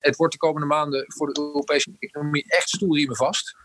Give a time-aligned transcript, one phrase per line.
[0.00, 3.56] Het wordt de komende maanden voor de Europese economie echt stoelriemen vast.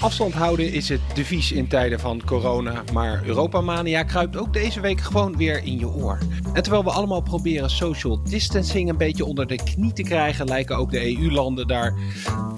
[0.00, 5.00] Afstand houden is het devies in tijden van corona, maar Europamania kruipt ook deze week
[5.00, 6.18] gewoon weer in je oor.
[6.52, 10.76] En terwijl we allemaal proberen social distancing een beetje onder de knie te krijgen, lijken
[10.76, 11.94] ook de EU-landen daar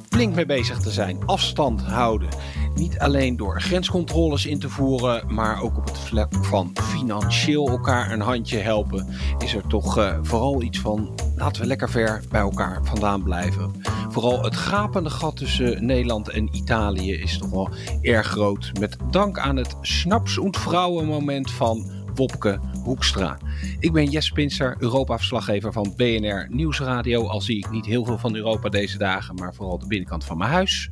[0.09, 1.27] flink mee bezig te zijn.
[1.27, 2.29] Afstand houden.
[2.75, 8.12] Niet alleen door grenscontroles in te voeren, maar ook op het vlak van financieel elkaar
[8.12, 9.07] een handje helpen,
[9.38, 13.71] is er toch uh, vooral iets van laten we lekker ver bij elkaar vandaan blijven.
[14.09, 17.69] Vooral het gapende gat tussen Nederland en Italië is toch wel
[18.03, 18.73] erg groot.
[18.81, 20.39] Met dank aan het snaps-
[21.45, 23.39] van Wopke Hoekstra.
[23.79, 27.27] Ik ben Jes Pinser, Europa-verslaggever van BNR Nieuwsradio.
[27.27, 30.39] Al zie ik niet heel veel van Europa deze dagen, maar vooral de binnenkant van
[30.39, 30.91] mijn huis.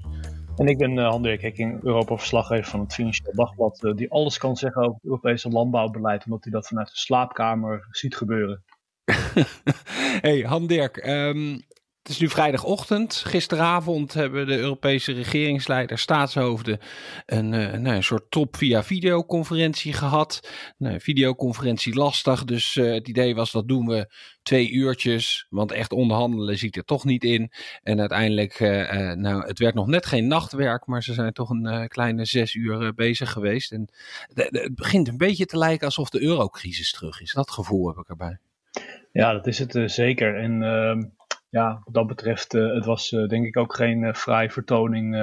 [0.57, 4.57] En ik ben uh, Han-Dirk Hekking, Europa-verslaggever van het Financieel Dagblad, uh, die alles kan
[4.57, 8.63] zeggen over het Europese landbouwbeleid, omdat hij dat vanuit de slaapkamer ziet gebeuren.
[10.27, 11.63] hey, Han-Dirk, um,
[12.09, 13.15] het is nu vrijdagochtend.
[13.15, 16.79] Gisteravond hebben de Europese regeringsleiders, staatshoofden,
[17.27, 20.49] een, uh, nou, een soort top via videoconferentie gehad.
[20.79, 25.93] Nou, videoconferentie lastig, dus uh, het idee was dat doen we twee uurtjes, want echt
[25.93, 27.53] onderhandelen ziet er toch niet in.
[27.83, 31.89] En uiteindelijk, uh, nou, het werd nog net geen nachtwerk, maar ze zijn toch een
[31.89, 33.73] kleine zes uur bezig geweest.
[33.73, 33.93] En
[34.35, 37.33] het begint een beetje te lijken alsof de eurocrisis terug is.
[37.33, 38.39] Dat gevoel heb ik erbij.
[39.13, 40.37] Ja, dat is het zeker.
[40.37, 41.03] En ehm,
[41.51, 45.17] ja, wat dat betreft, uh, het was uh, denk ik ook geen uh, fraai vertoning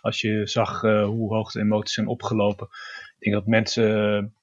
[0.00, 2.66] als je zag hoe hoog de emoties zijn opgelopen.
[3.18, 4.34] Ik denk dat mensen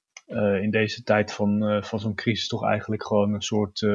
[0.62, 3.86] in deze tijd van, van zo'n crisis toch eigenlijk gewoon een soort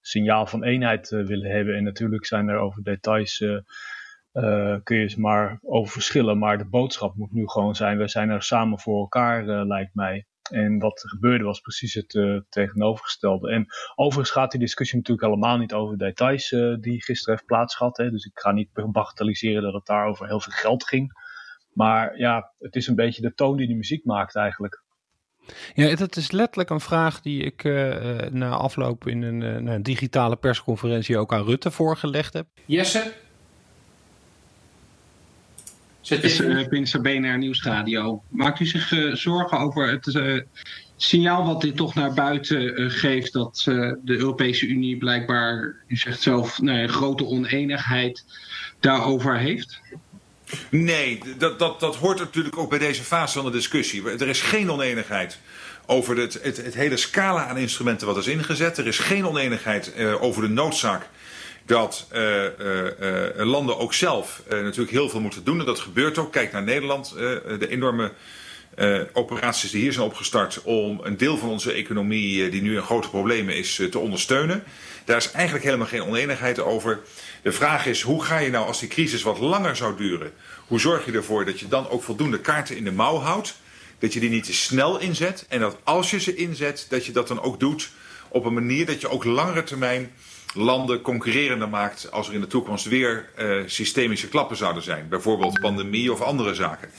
[0.00, 1.76] signaal van eenheid willen hebben.
[1.76, 3.38] En natuurlijk zijn er over details,
[4.82, 6.38] kun je maar over verschillen.
[6.38, 10.26] Maar de boodschap moet nu gewoon zijn, we zijn er samen voor elkaar, lijkt mij.
[10.50, 13.50] En wat er gebeurde was precies het uh, tegenovergestelde.
[13.50, 17.96] En overigens gaat die discussie natuurlijk helemaal niet over details uh, die gisteren heeft plaatsgehad.
[17.96, 18.10] Hè.
[18.10, 21.12] Dus ik ga niet bagatelliseren dat het daar over heel veel geld ging.
[21.72, 24.84] Maar ja, het is een beetje de toon die de muziek maakt eigenlijk.
[25.74, 30.36] Ja, dat is letterlijk een vraag die ik uh, na afloop in een, een, digitale
[30.36, 32.46] persconferentie ook aan Rutte voorgelegd heb.
[32.64, 33.12] Jesse,
[36.06, 38.22] Zet is uh, Pinser BNR Nieuwsradio.
[38.28, 40.40] Maakt u zich uh, zorgen over het uh,
[40.96, 46.60] signaal wat dit toch naar buiten geeft dat de Europese Unie blijkbaar, u zegt zelf,
[46.60, 48.24] nou, een grote oneenigheid
[48.80, 49.80] daarover heeft?
[50.70, 54.10] Nee, dat, dat, dat hoort natuurlijk ook bij deze fase van de discussie.
[54.10, 55.38] Er is geen oneenigheid
[55.86, 58.78] over het, het, het hele scala aan instrumenten wat is ingezet.
[58.78, 61.08] Er is geen oneenigheid over de noodzaak
[61.66, 62.50] dat uh, uh,
[63.36, 65.60] landen ook zelf natuurlijk heel veel moeten doen.
[65.60, 66.32] En dat gebeurt ook.
[66.32, 67.14] Kijk naar Nederland.
[67.58, 68.12] de enorme
[69.12, 73.08] operaties die hier zijn opgestart om een deel van onze economie, die nu in grote
[73.08, 74.64] problemen is, te ondersteunen.
[75.04, 77.00] Daar is eigenlijk helemaal geen oneenigheid over.
[77.42, 80.32] De vraag is, hoe ga je nou als die crisis wat langer zou duren,
[80.66, 83.54] hoe zorg je ervoor dat je dan ook voldoende kaarten in de mouw houdt?
[83.98, 85.44] Dat je die niet te snel inzet.
[85.48, 87.90] En dat als je ze inzet, dat je dat dan ook doet
[88.28, 90.12] op een manier dat je ook langere termijn
[90.56, 95.08] landen concurrerender maakt als er in de toekomst weer uh, systemische klappen zouden zijn.
[95.08, 96.90] Bijvoorbeeld pandemie of andere zaken.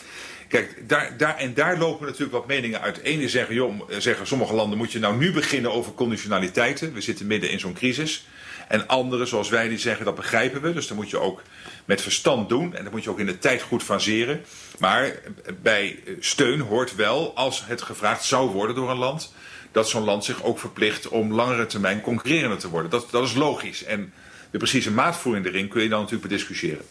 [0.48, 2.98] Kijk, daar, daar, en daar lopen natuurlijk wat meningen uit.
[2.98, 6.94] Ene zeggen, joh, zeggen sommige landen moet je nou nu beginnen over conditionaliteiten.
[6.94, 8.28] We zitten midden in zo'n crisis.
[8.68, 10.74] En anderen, zoals wij, die zeggen dat begrijpen we.
[10.74, 11.42] Dus dan moet je ook
[11.86, 12.76] met verstand doen.
[12.76, 14.42] En dat moet je ook in de tijd goed faseren.
[14.80, 15.20] Maar
[15.62, 19.34] bij steun hoort wel, als het gevraagd zou worden door een land
[19.78, 22.92] dat zo'n land zich ook verplicht om langere termijn concurrerender te worden.
[22.92, 23.84] Dat, dat is logisch.
[23.84, 24.14] En
[24.52, 26.86] de precieze maatvoering erin kun je dan natuurlijk bediscussiëren.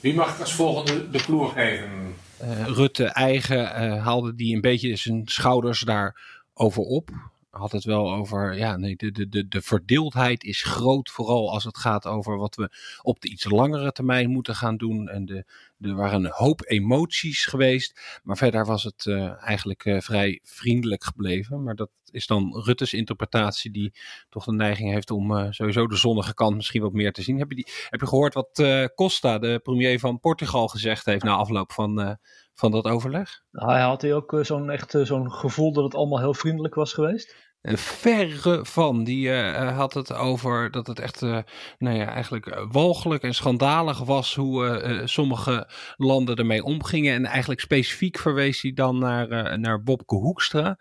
[0.00, 2.14] Wie mag als volgende de ploeg geven?
[2.42, 7.10] Uh, Rutte eigen uh, haalde die een beetje zijn schouders daarover op
[7.56, 11.64] had het wel over, ja, nee, de, de, de, de verdeeldheid is groot, vooral als
[11.64, 12.70] het gaat over wat we
[13.02, 15.08] op de iets langere termijn moeten gaan doen.
[15.08, 15.44] En de,
[15.80, 21.04] er waren een hoop emoties geweest, maar verder was het uh, eigenlijk uh, vrij vriendelijk
[21.04, 21.62] gebleven.
[21.62, 23.94] Maar dat is dan Rutte's interpretatie, die
[24.28, 27.38] toch de neiging heeft om uh, sowieso de zonnige kant misschien wat meer te zien.
[27.38, 28.62] Heb je, die, heb je gehoord wat
[28.94, 32.18] Costa, de premier van Portugal, gezegd heeft na afloop van,
[32.54, 33.42] van dat overleg?
[33.50, 37.34] Hij had hij ook zo'n echt zo'n gevoel dat het allemaal heel vriendelijk was geweest?
[37.74, 39.04] Verre van.
[39.04, 41.38] Die uh, had het over dat het echt, uh,
[41.78, 47.14] nou ja, eigenlijk walgelijk en schandalig was hoe sommige landen ermee omgingen.
[47.14, 50.76] En eigenlijk specifiek verwees hij dan naar, naar Bobke Hoekstra.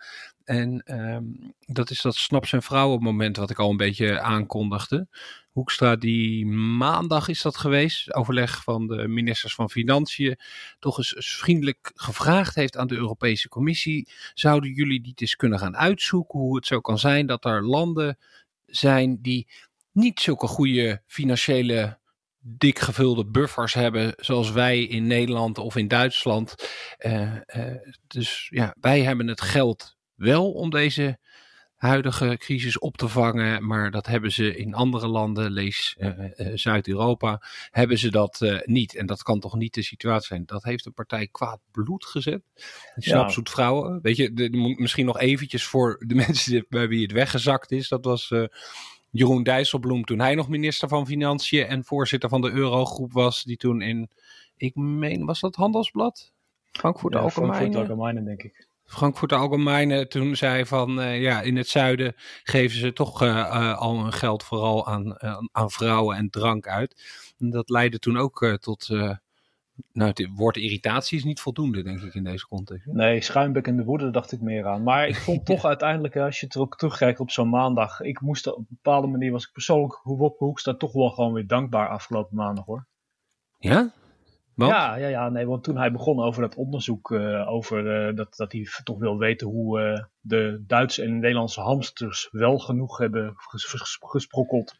[0.46, 1.24] En ehm,
[1.60, 5.08] dat is dat snaps- en vrouwen moment wat ik al een beetje aankondigde.
[5.52, 6.46] Hoekstra die
[6.78, 10.40] maandag is dat geweest, overleg van de ministers van Financiën,
[10.80, 14.10] toch eens vriendelijk gevraagd heeft aan de Europese Commissie.
[14.34, 18.18] Zouden jullie niet eens kunnen gaan uitzoeken hoe het zo kan zijn dat er landen
[18.66, 19.48] zijn die
[19.92, 22.00] niet zulke goede financiële
[22.40, 26.56] dik gevulde buffers hebben, zoals wij in Nederland of in Duitsland.
[27.00, 27.76] Uh, uh,
[28.08, 31.20] dus ja, wij hebben het geld wel om deze
[31.76, 36.10] huidige crisis op te vangen, maar dat hebben ze in andere landen, lees uh,
[36.54, 37.42] Zuid-Europa,
[37.72, 38.96] hebben ze dat niet.
[38.96, 40.46] En dat kan toch niet de situatie zijn.
[40.46, 42.42] Dat heeft een partij kwaad bloed gezet.
[42.96, 43.54] Snapzoet ja.
[43.54, 44.00] vrouwen.
[44.02, 47.88] Weet je, de, de, misschien nog eventjes voor de mensen bij wie het weggezakt is.
[47.88, 48.32] Dat was
[49.16, 53.58] Jeroen Dijsselbloem toen hij nog minister van Financiën en voorzitter van de Eurogroep was, die
[53.58, 54.10] toen in,
[54.58, 56.34] ik meen, was dat Handelsblad?
[56.72, 57.56] Frankfurt ja, Allgemeine?
[57.56, 58.68] Frankfurt Allgemeine, denk ik.
[58.86, 63.78] Frankfurt Allgemeine toen zei van uh, ja, in het zuiden geven ze toch uh, uh,
[63.78, 65.22] al hun geld vooral aan,
[65.52, 67.02] aan vrouwen en drank uit.
[67.40, 68.90] En dat leidde toen ook tot
[69.92, 72.86] nou, het woord irritatie is niet voldoende, denk ik, in deze context.
[72.86, 74.84] Nee, schuimbekkende woede dacht ik meer aan.
[74.84, 78.58] Maar ik vond toch uiteindelijk, als je terug, terugkijkt op zo'n maandag, ik moest op
[78.58, 82.66] een bepaalde manier, was ik persoonlijk, Wopke Hoekstra, toch wel gewoon weer dankbaar afgelopen maandag
[82.66, 82.88] hoor.
[83.58, 83.92] Ja?
[84.56, 84.72] Want?
[84.72, 88.36] Ja, ja, ja, nee, want toen hij begon over dat onderzoek, uh, over uh, dat,
[88.36, 93.34] dat hij toch wil weten hoe uh, de Duitse en Nederlandse hamsters wel genoeg hebben
[93.36, 94.76] ges gesprokkeld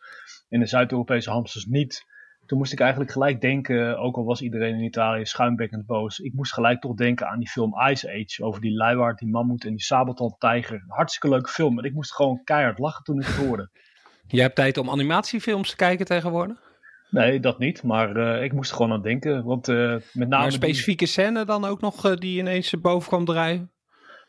[0.50, 2.06] en de Zuid-Europese hamsters niet
[2.46, 6.34] toen moest ik eigenlijk gelijk denken, ook al was iedereen in Italië schuimbekkend boos, ik
[6.34, 9.70] moest gelijk toch denken aan die film Ice Age, over die luiwaard, die mammoet en
[9.70, 10.84] die sabeltandtijger.
[10.88, 13.70] Hartstikke leuke film, en ik moest gewoon keihard lachen toen ik het hoorde.
[14.28, 16.75] Jij hebt tijd om animatiefilms te kijken tegenwoordig?
[17.10, 20.42] Nee, dat niet, maar uh, ik moest er gewoon aan denken, want uh, met name...
[20.42, 21.14] Maar specifieke die...
[21.14, 23.72] scène dan ook nog uh, die ineens boven kwam draaien?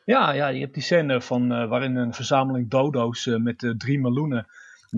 [0.05, 4.46] Ja, ja, je hebt die scène van, waarin een verzameling dodo's met drie meloenen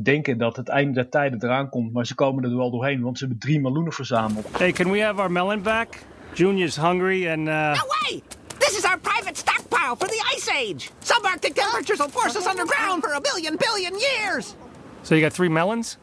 [0.03, 3.19] denken dat het einde der tijden eraan komt, maar ze komen er wel doorheen, want
[3.19, 4.59] ze hebben drie meloenen verzameld.
[4.59, 5.99] Hey, can we have our melon back?
[6.35, 7.75] Junior's hungry and uh...
[7.75, 8.23] No way!
[8.59, 10.91] This is our private stockpile for the Ice Age!
[10.99, 14.55] Subarctic temperatures will force us underground for a billion billion years!
[15.03, 15.97] So you got three melons?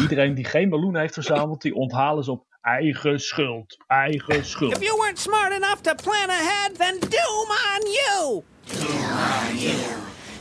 [0.00, 3.76] Iedereen die geen meloen heeft verzameld, die onthalen ze op eigen schuld.
[3.86, 4.72] Eigen schuld.
[4.72, 8.42] If you weren't smart enough to plan ahead, then doom on you!
[8.64, 9.76] Doom on you!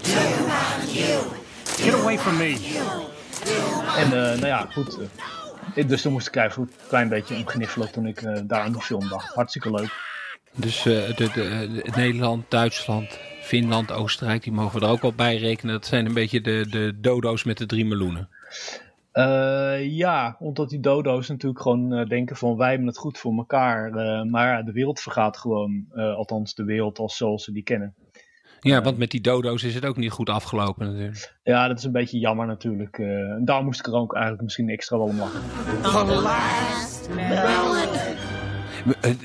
[0.02, 1.44] Doom on you!
[1.66, 2.54] Get away from me.
[3.98, 4.98] En uh, nou ja, goed.
[5.76, 8.62] Uh, dus toen moest ik even een klein beetje om gniffelen toen ik uh, daar
[8.62, 9.34] aan die film dacht.
[9.34, 9.92] Hartstikke leuk.
[10.56, 15.38] Dus de, de, de, Nederland, Duitsland, Finland, Oostenrijk, die mogen we er ook wel bij
[15.38, 15.74] rekenen.
[15.74, 18.30] Dat zijn een beetje de, de dodo's met de drie meloenen.
[19.82, 23.92] Ja, omdat die dodo's natuurlijk gewoon denken van wij hebben het goed voor elkaar.
[24.28, 27.96] maar de wereld vergaat gewoon, althans de wereld als zoals ze die kennen.
[28.66, 31.36] Ja, want met die dodo's is het ook niet goed afgelopen natuurlijk.
[31.44, 32.98] Ja, dat is een beetje jammer natuurlijk.
[32.98, 35.42] Uh, en daar moest ik er ook eigenlijk misschien extra wel om lachen.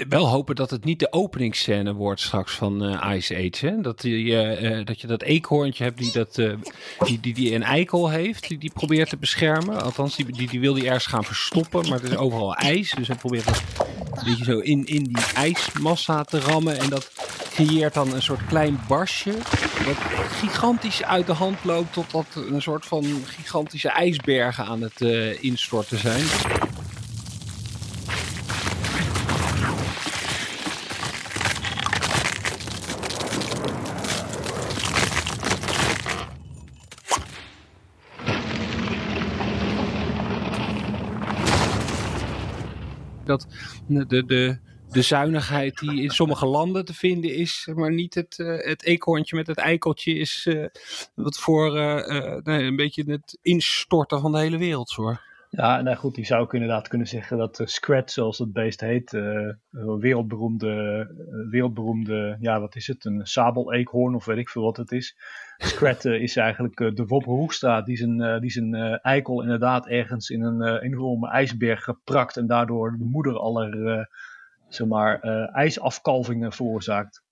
[0.09, 3.67] Wel hopen dat het niet de openingsscène wordt straks van uh, Ice Age.
[3.67, 3.81] Hè?
[3.81, 6.35] Dat, uh, dat je dat eekhoorntje hebt die, dat,
[7.05, 9.83] die, die, een eikel heeft, die, die probeert te beschermen.
[9.83, 12.91] Althans, die, die, die wil die ergens gaan verstoppen, maar het is overal ijs.
[12.91, 13.63] Dus hij probeert dat
[14.15, 16.79] een beetje zo in, in die ijsmassa te rammen.
[16.79, 17.11] En dat
[17.51, 19.33] creëert dan een soort klein barsje.
[19.87, 19.97] Wat
[20.31, 25.01] gigantisch uit de hand loopt totdat een soort van gigantische ijsbergen aan het
[25.41, 26.25] instorten zijn.
[43.31, 43.47] Dat
[43.87, 44.59] de, de,
[44.91, 49.37] de zuinigheid die in sommige landen te vinden is, maar niet het, uh, het eekhoorntje
[49.37, 50.67] met het eikeltje is uh,
[51.15, 55.30] wat voor uh, nee, een beetje het instorten van de hele wereld zorgt.
[55.53, 58.81] Ja, nou goed, die zou ik inderdaad kunnen zeggen dat uh, Scrat, zoals het beest
[58.81, 59.11] heet,
[59.71, 61.07] wereldberoemde,
[61.51, 65.17] wereldberoemde, ja wat is het, een sabel-eekhoorn of weet ik veel wat het is.
[65.57, 70.79] Scrat is eigenlijk de Wopper Hoekstra die zijn, die zijn eikel inderdaad ergens in een
[70.81, 74.09] enorme ijsberg geprakt en daardoor de moeder aller
[74.69, 75.21] zeg maar,
[75.53, 77.23] ijsafkalvingen veroorzaakt.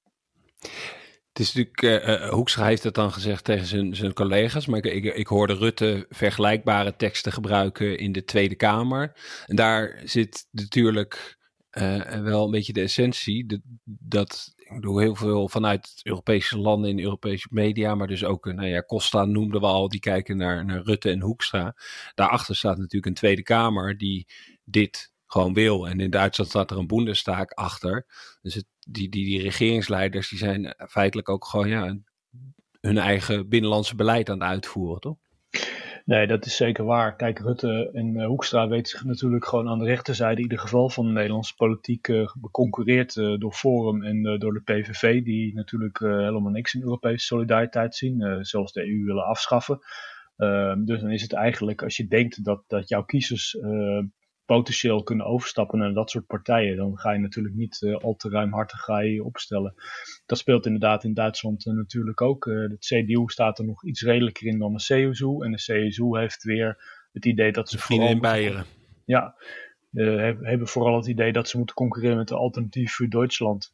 [1.38, 5.04] Het is natuurlijk, uh, Hoekstra heeft het dan gezegd tegen zijn, zijn collega's, maar ik,
[5.04, 9.12] ik, hoorde Rutte vergelijkbare teksten gebruiken in de Tweede Kamer.
[9.46, 11.38] En daar zit natuurlijk
[12.22, 17.48] wel een beetje de essentie, dat ik bedoel, heel veel vanuit Europese landen in Europese
[17.50, 21.10] media, maar dus ook, nou ja, Costa noemden we al, die kijken naar, naar Rutte
[21.10, 21.76] en Hoekstra.
[22.14, 24.26] Daarachter staat natuurlijk een Tweede Kamer die
[24.64, 25.88] dit gewoon wil.
[25.88, 28.06] En in Duitsland staat er een Bundestag achter.
[28.42, 31.96] Dus het, die, die, die regeringsleiders die zijn feitelijk ook gewoon ja,
[32.80, 35.16] hun eigen binnenlandse beleid aan het uitvoeren, toch?
[36.04, 37.16] Nee, dat is zeker waar.
[37.16, 40.88] Kijk, Rutte en uh, Hoekstra weten zich natuurlijk gewoon aan de rechterzijde in ieder geval
[40.90, 45.98] van de Nederlandse politiek uh, beconcurreerd uh, door Forum en door de PVV, die natuurlijk
[45.98, 49.78] helemaal niks in Europese solidariteit zien, zelfs de EU willen afschaffen.
[50.36, 53.56] Ehm, dus dan is het eigenlijk, als je denkt dat, dat jouw kiezers
[54.48, 58.28] potentieel kunnen overstappen naar dat soort partijen, dan ga je natuurlijk niet uh, al te
[58.28, 59.74] ruimhartig ga je opstellen.
[60.26, 62.44] Dat speelt inderdaad in Duitsland uh, natuurlijk ook.
[62.44, 65.42] De CDU staat er nog iets redelijker in dan de CSU.
[65.44, 67.78] En de CSU heeft weer het idee dat ze.
[67.78, 68.64] Vrienden in Beieren.
[69.04, 69.34] Ja,
[70.42, 73.70] hebben vooral het idee dat ze moeten concurreren met de alternatief voor Duitsland.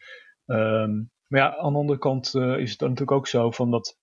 [0.46, 3.98] Um, maar ja, aan de andere kant is het natuurlijk ook zo van dat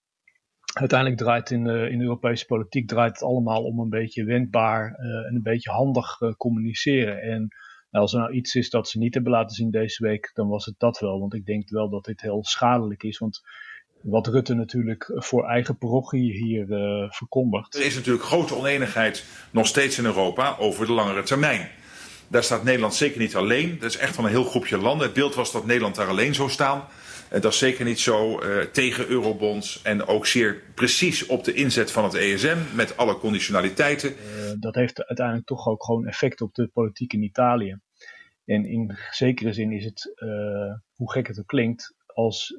[0.74, 5.28] uiteindelijk draait in de, in Europese politiek draait het allemaal om een beetje wendbaar uh,
[5.28, 7.22] en een beetje handig uh, communiceren.
[7.22, 7.48] En
[7.92, 10.48] nou, als er nou iets is dat ze niet hebben laten zien deze week, dan
[10.48, 11.20] was het dat wel.
[11.20, 13.18] Want ik denk wel dat dit heel schadelijk is.
[13.18, 13.42] Want
[14.02, 17.76] wat Rutte natuurlijk voor eigen parochie hier uh, verkondigt.
[17.76, 21.70] Er is natuurlijk grote oneenigheid nog steeds in Europa over de langere termijn.
[22.28, 23.80] Daar staat Nederland zeker niet alleen.
[23.80, 25.06] Dat is echt van een heel groepje landen.
[25.06, 26.84] Het beeld was dat Nederland daar alleen zou staan.
[27.32, 31.54] Eh, dat is zeker niet zo uh, tegen eurobonds en ook zeer precies op de
[31.54, 34.10] inzet van het ESM met alle conditionaliteiten.
[34.10, 37.80] Uh, dat heeft uiteindelijk toch ook gewoon effect op de politiek in Italië.
[38.46, 40.14] En in zekere zin is het,
[40.96, 42.56] hoe gek het ook klinkt, als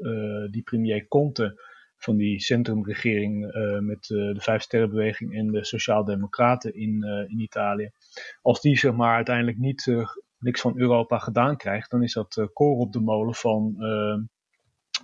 [0.51, 1.61] die premier Conte
[1.97, 3.41] van die centrumregering
[3.81, 7.91] met de Vijf Sterrenbeweging en de Sociaaldemocraten in, in Italië,
[8.43, 9.93] als die zeg maar uiteindelijk niet
[10.39, 13.77] niks van Europa gedaan krijgt, dan is dat koor op de molen van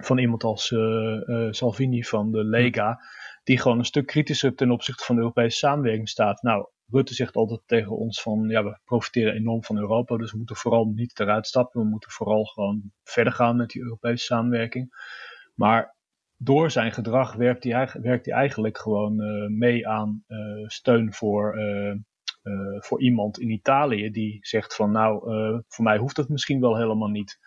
[0.03, 3.01] van iemand als uh, Salvini van de Lega,
[3.45, 6.43] die gewoon een stuk kritischer ten opzichte van de Europese samenwerking staat.
[6.43, 10.39] Nou, Rutte zegt altijd tegen ons van, ja, we profiteren enorm van Europa, dus we
[10.39, 14.89] moeten vooral niet eruit stappen, we moeten vooral gewoon verder gaan met die Europese samenwerking.
[15.55, 15.97] Maar
[16.37, 21.59] door zijn gedrag werkt hij, werkt hij eigenlijk gewoon uh, mee aan uh, steun voor,
[21.59, 21.95] uh,
[22.79, 25.21] voor iemand in Italië die zegt van nou,
[25.69, 27.39] voor mij hoeft het misschien wel helemaal niet.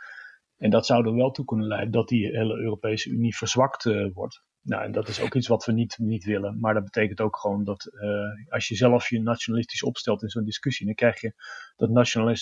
[0.61, 4.13] En dat zou er wel toe kunnen leiden dat die hele Europese Unie verzwakt uh,
[4.13, 4.43] wordt.
[4.61, 6.59] Nou, en dat is ook iets wat we niet, niet willen.
[6.59, 10.43] Maar dat betekent ook gewoon dat uh, als je zelf je nationalistisch opstelt in zo'n
[10.43, 11.33] discussie, dan krijg je
[11.75, 11.89] dat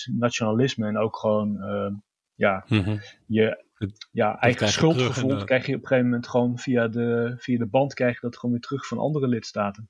[0.06, 1.92] nationalisme en ook gewoon uh,
[2.34, 3.00] ja, mm -hmm.
[3.26, 3.64] je
[4.12, 7.94] ja, eigen schuldgevoel krijg je op een gegeven moment gewoon via de, via de band
[7.94, 9.88] krijg je dat gewoon weer terug van andere lidstaten.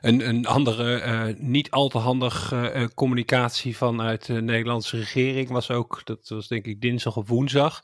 [0.00, 6.00] Een, andere uh, niet al te handige uh, communicatie vanuit de Nederlandse regering was ook,
[6.04, 7.82] dat was denk ik dinsdag of woensdag,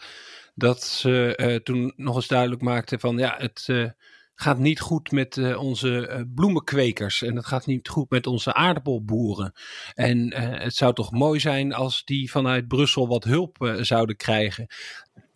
[0.54, 3.68] dat ze uh, toen nog eens duidelijk maakten van ja, het
[4.34, 9.52] gaat niet goed met onze bloemenkwekers en het gaat niet goed met onze aardappelboeren.
[9.94, 14.66] En het zou toch mooi zijn als die vanuit Brussel wat hulp zouden krijgen.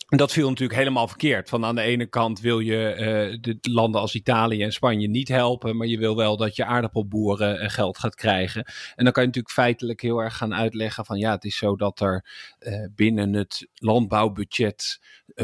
[0.06, 1.48] Dat viel natuurlijk helemaal verkeerd.
[1.48, 5.28] Van aan de ene kant wil je uh, de landen als Italië en Spanje niet
[5.28, 8.64] helpen, maar je wil wel dat je aardappelboeren uh, geld gaat krijgen.
[8.94, 11.76] En dan kan je natuurlijk feitelijk heel erg gaan uitleggen van ja, het is zo
[11.76, 12.24] dat er
[12.60, 15.00] uh, binnen het landbouwbudget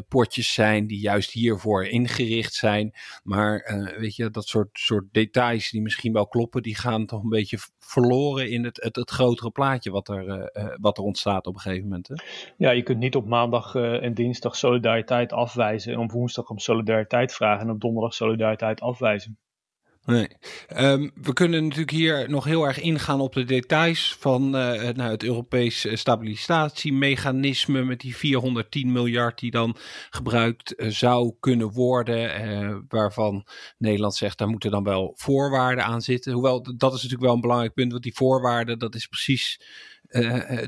[0.09, 2.93] potjes zijn die juist hiervoor ingericht zijn.
[3.23, 7.29] Maar weet je, dat soort, soort details die misschien wel kloppen, die gaan toch een
[7.29, 10.51] beetje verloren in het, het, het grotere plaatje wat er,
[10.81, 12.09] wat er ontstaat op een gegeven moment.
[12.09, 12.15] Hè?
[12.57, 17.33] Ja, je kunt niet op maandag en dinsdag solidariteit afwijzen en op woensdag om solidariteit
[17.33, 19.39] vragen en op donderdag solidariteit afwijzen.
[20.05, 20.29] Nee.
[20.77, 24.53] Um, we kunnen natuurlijk hier nog heel erg ingaan op de details van uh,
[24.91, 29.77] nou, het Europees stabilisatiemechanisme met die 410 miljard die dan
[30.11, 33.47] gebruikt uh, zou kunnen worden, waarvan
[33.79, 36.33] Nederland zegt daar moeten dan wel voorwaarden aan zitten.
[36.33, 39.61] Hoewel dat is natuurlijk wel een belangrijk punt, want die voorwaarden dat is precies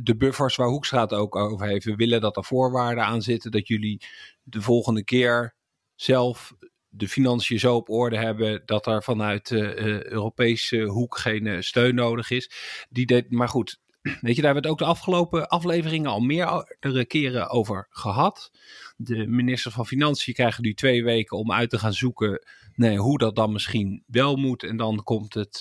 [0.03, 1.85] de buffers waar Hoekstraat ook over heeft.
[1.85, 4.03] We willen dat er voorwaarden aan zitten dat jullie
[4.43, 5.55] de volgende keer
[5.95, 6.55] zelf
[6.89, 11.95] de financiën zo op orde hebben dat er vanuit de uh, Europese hoek geen steun
[11.95, 12.51] nodig is.
[12.91, 16.21] Die deed, maar goed, weet je, daar hebben we het ook de afgelopen afleveringen al
[16.21, 18.51] meerdere keren over gehad.
[18.97, 22.47] De minister van Financiën krijgen nu twee weken om uit te gaan zoeken
[22.97, 24.63] hoe dat dan misschien wel moet.
[24.63, 25.61] En dan komt het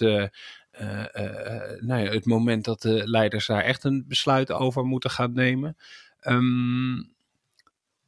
[1.80, 5.78] nou ja, het moment dat de leiders daar echt een besluit over moeten gaan nemen.
[6.22, 7.12] Um,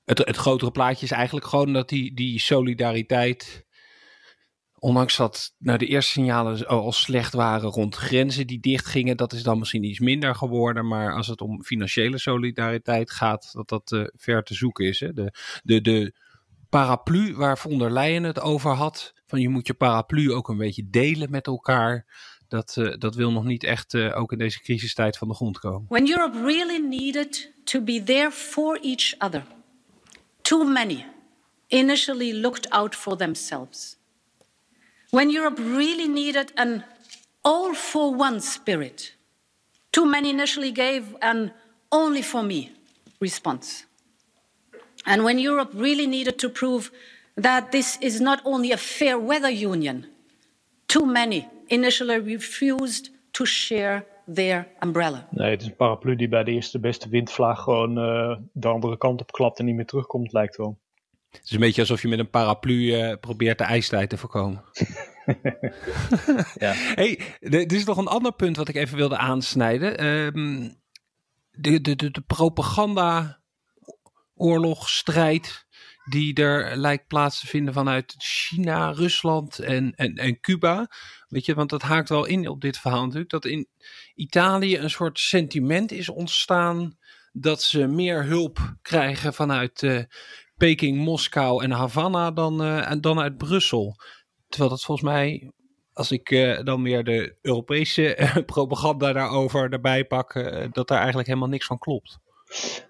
[0.05, 3.65] het, het grotere plaatje is eigenlijk gewoon dat die, die solidariteit,
[4.79, 9.43] ondanks dat nou, de eerste signalen al slecht waren rond grenzen die dichtgingen, dat is
[9.43, 10.87] dan misschien iets minder geworden.
[10.87, 14.99] Maar als het om financiële solidariteit gaat, dat dat ver te zoeken is.
[14.99, 15.13] Hè?
[15.13, 16.13] De, de, de
[16.69, 20.57] paraplu waar von der Leyen het over had, van je moet je paraplu ook een
[20.57, 22.05] beetje delen met elkaar
[22.55, 25.59] dat, uh, dat wil nog niet echt uh, ook in deze crisistijd van de grond
[25.59, 25.85] komen.
[25.89, 29.43] When Europe really needed to be there for each other,
[30.41, 31.05] too many
[31.67, 33.97] initially looked out for themselves.
[35.09, 36.83] When Europe really needed an
[37.41, 39.15] all for one spirit,
[39.89, 41.53] too many initially gave an
[41.89, 42.71] only for me
[43.19, 43.85] response.
[45.03, 46.91] And when Europe really needed to prove
[47.41, 50.05] that this is not only a fair weather union,
[50.87, 55.27] too many initially refused to share their umbrella.
[55.31, 58.97] Nee, het is een paraplu die bij de eerste beste windvlaag gewoon uh, de andere
[58.97, 60.79] kant op klapt en niet meer terugkomt, lijkt wel.
[61.31, 64.63] Het is een beetje alsof je met een paraplu uh, probeert de ijstijd te voorkomen.
[66.65, 66.73] ja.
[66.73, 70.05] Hey, dit is nog een ander punt wat ik even wilde aansnijden.
[70.05, 70.81] Um,
[71.51, 73.41] de, de, de, de propaganda,
[74.35, 75.64] oorlog, strijd
[76.05, 80.87] die er lijkt plaats te vinden vanuit China, Rusland en, en, en Cuba.
[81.27, 83.29] Weet je, want dat haakt wel in op dit verhaal natuurlijk.
[83.29, 83.67] Dat in
[84.15, 86.97] Italië een soort sentiment is ontstaan
[87.31, 90.03] dat ze meer hulp krijgen vanuit uh,
[90.57, 93.95] Peking, Moskou en Havana dan, uh, dan uit Brussel.
[94.47, 95.51] Terwijl dat volgens mij,
[95.93, 100.33] als ik uh, dan meer de Europese propaganda daarover erbij pak,
[100.71, 102.19] dat daar eigenlijk helemaal niks van klopt.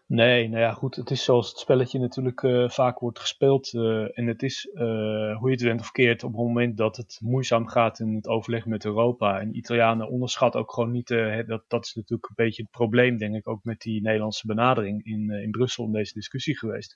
[0.07, 0.95] Nee, nou ja, goed.
[0.95, 3.74] Het is zoals het spelletje natuurlijk uh, vaak wordt gespeeld.
[3.74, 6.98] Uh, en het is, uh, hoe je het went of keert, op het moment dat
[6.98, 9.39] het moeizaam gaat in het overleg met Europa.
[9.39, 11.07] En Italianen onderschat ook gewoon niet,
[11.48, 15.05] dat, dat is natuurlijk een beetje het probleem, denk ik, ook met die Nederlandse benadering
[15.05, 16.95] in, in Brussel in deze discussie geweest.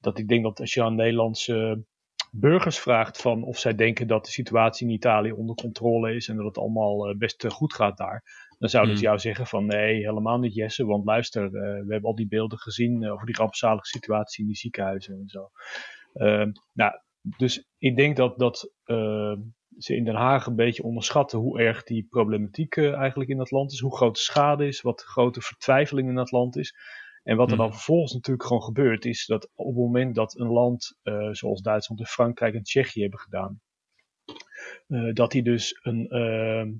[0.00, 1.84] Dat ik denk dat als je aan Nederlandse
[2.30, 6.36] burgers vraagt van of zij denken dat de situatie in Italië onder controle is en
[6.36, 9.08] dat het allemaal best goed gaat daar dan zouden ze hmm.
[9.10, 12.58] jou zeggen van nee, helemaal niet Jesse, want luister, uh, we hebben al die beelden
[12.58, 15.50] gezien uh, over die rampzalige situatie in die ziekenhuizen en zo.
[16.14, 16.92] Uh, nou,
[17.36, 19.40] dus ik denk dat, dat ehm,
[19.78, 23.50] ze in Den Haag een beetje onderschatten hoe erg die problematiek eh, eigenlijk in dat
[23.50, 26.74] land is, hoe groot de schade is, wat de grote vertwijfeling in dat land is.
[27.22, 27.74] En wat er dan hmm.
[27.74, 32.00] vervolgens natuurlijk gewoon gebeurt, is dat op het moment dat een land eh, zoals Duitsland
[32.00, 33.60] en Frankrijk en Tsjechië hebben gedaan,
[35.12, 36.72] dat die dus een ehm,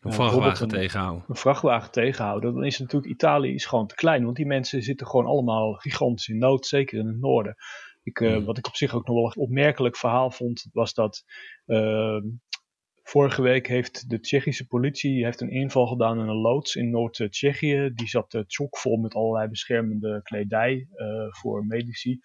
[0.00, 1.24] een vrachtwagen tegenhouden.
[1.28, 2.54] Een vrachtwagen tegenhouden.
[2.54, 4.24] Dan is natuurlijk Italië is gewoon te klein.
[4.24, 6.66] Want die mensen zitten gewoon allemaal gigantisch in nood.
[6.66, 7.56] Zeker in het noorden.
[8.02, 10.66] Ik, uh, Wat ik op zich ook nog wel een opmerkelijk verhaal vond.
[10.72, 11.24] Was dat
[11.66, 12.22] uh,
[13.02, 17.90] vorige week heeft de Tsjechische politie heeft een inval gedaan in een loods in Noord-Tsjechië.
[17.94, 22.20] Die zat uh, chockvol met allerlei beschermende kledij uh, voor medici.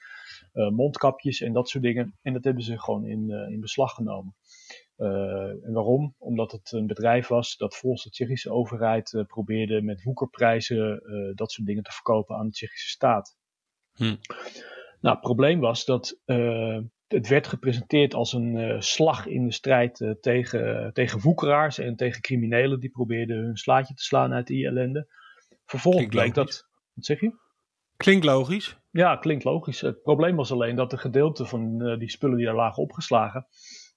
[0.54, 2.18] mondkapjes en dat soort dingen.
[2.22, 4.36] En dat hebben ze gewoon in, in beslag genomen.
[4.98, 6.16] Uh, en waarom?
[6.18, 11.36] Omdat het een bedrijf was dat volgens de Tsjechische overheid uh, probeerde met woekerprijzen uh,
[11.36, 13.38] dat soort dingen te verkopen aan de Tsjechische staat.
[13.94, 14.16] Hm.
[15.00, 16.20] Nou, het probleem was dat
[17.08, 22.80] het werd gepresenteerd als een slag in de strijd tegen, tegen woekeraars en tegen criminelen
[22.80, 25.08] die probeerden hun slaatje te slaan uit die ellende.
[25.66, 26.68] Vervolgens bleek dat.
[26.94, 27.36] Wat zeg je?
[27.98, 28.78] Klinkt logisch.
[28.92, 29.82] Ja, klinkt logisch.
[29.82, 33.48] Het probleem was alleen dat de gedeelte van die spullen die daar lagen opgeslagen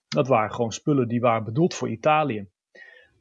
[0.09, 2.49] dat waren gewoon spullen die waren bedoeld voor Italië.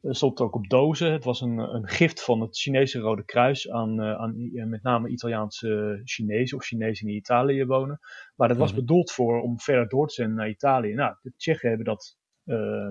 [0.01, 1.11] Er stond ook op dozen.
[1.11, 4.83] Het was een, een gift van het Chinese Rode Kruis aan, uh, aan uh, met
[4.83, 7.99] name Italiaanse Chinezen of Chinezen die in Italië wonen.
[8.35, 8.79] Maar dat was mhm.
[8.79, 10.93] bedoeld voor om verder door te zenden naar Italië.
[10.93, 12.89] Nou, de Tsjechen hebben dat uh,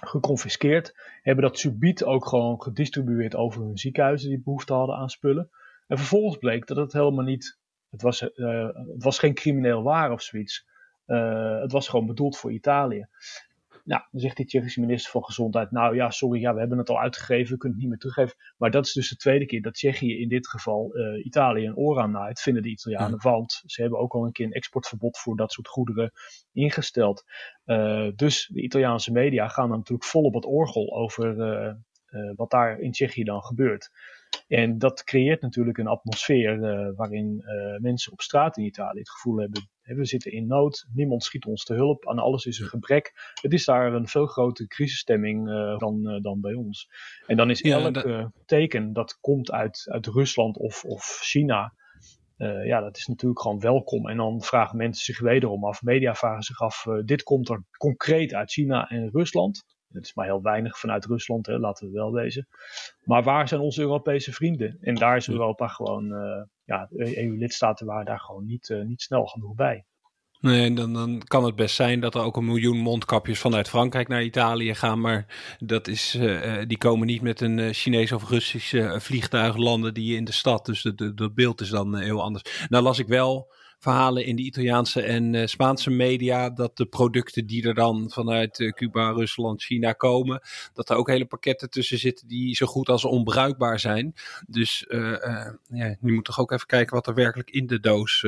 [0.00, 0.94] geconfiskeerd.
[1.22, 5.50] Hebben dat subiet ook gewoon gedistribueerd over hun ziekenhuizen die behoefte hadden aan spullen.
[5.86, 7.60] En vervolgens bleek dat het helemaal niet.
[7.90, 10.66] Het was, het was geen crimineel waar of zoiets.
[11.12, 13.06] Uh, het was gewoon bedoeld voor Italië.
[13.84, 16.88] Nou, dan zegt die Tsjechische minister van Gezondheid: Nou ja, sorry, ja, we hebben het
[16.88, 18.36] al uitgegeven, we kunnen het niet meer teruggeven.
[18.56, 21.76] Maar dat is dus de tweede keer dat Tsjechië in dit geval uh, Italië een
[21.76, 23.22] oor aan naait, vinden de Italianen.
[23.22, 26.12] Want ze hebben ook al een keer een exportverbod voor dat soort goederen
[26.52, 27.24] ingesteld.
[27.66, 31.36] Uh, dus de Italiaanse media gaan dan natuurlijk vol op het orgel over
[32.36, 33.90] wat daar in Tsjechië dan gebeurt.
[34.52, 36.60] En dat creëert natuurlijk een atmosfeer
[36.96, 37.44] waarin
[37.78, 41.64] mensen op straat in Italië het gevoel hebben we zitten in nood, niemand schiet ons
[41.64, 43.12] te hulp, aan alles is een gebrek.
[43.40, 46.88] Het is daar een veel grotere crisisstemming uh, dan, uh, dan bij ons.
[47.26, 48.04] En dan is ja, elk dat...
[48.04, 51.74] uh, teken dat komt uit, uit Rusland of, of China,
[52.64, 54.08] ja, dat is natuurlijk gewoon welkom.
[54.08, 58.34] En dan vragen mensen zich wederom af, media vragen zich af, dit komt er concreet
[58.34, 59.64] uit China en Rusland.
[59.92, 62.48] Het is maar heel weinig vanuit Rusland, hè, laten we wel wezen.
[63.04, 64.78] Maar waar zijn onze Europese vrienden?
[64.80, 69.26] En daar is Europa gewoon, uh, ja, EU-lidstaten waren daar gewoon niet, uh, niet snel
[69.26, 69.84] genoeg bij.
[70.40, 74.08] Nee, dan, dan kan het best zijn dat er ook een miljoen mondkapjes vanuit Frankrijk
[74.08, 75.00] naar Italië gaan.
[75.00, 75.26] Maar
[75.58, 80.24] dat is, uh, die komen niet met een Chinees of Russisch vliegtuig landen die in
[80.24, 80.66] de stad.
[80.66, 80.82] Dus
[81.14, 82.66] dat beeld is dan heel anders.
[82.68, 83.52] Nou las ik wel
[83.82, 88.58] verhalen in de Italiaanse en uh, Spaanse media dat de producten die er dan vanuit
[88.58, 90.40] uh, Cuba, Rusland, China komen,
[90.72, 94.14] dat er ook hele pakketten tussen zitten die zo goed als onbruikbaar zijn.
[94.48, 95.00] Dus uh,
[95.68, 98.24] ja, je moet toch ook even kijken wat er werkelijk in de doos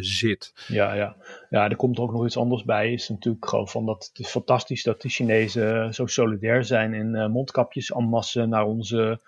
[0.00, 0.52] zit.
[0.66, 1.16] Ja, ja.
[1.50, 2.92] ja, er komt ook nog iets anders bij.
[2.92, 7.30] Is natuurlijk gewoon van dat het is fantastisch dat de Chinezen zo solidair zijn en
[7.30, 9.20] mondkapjes en naar onze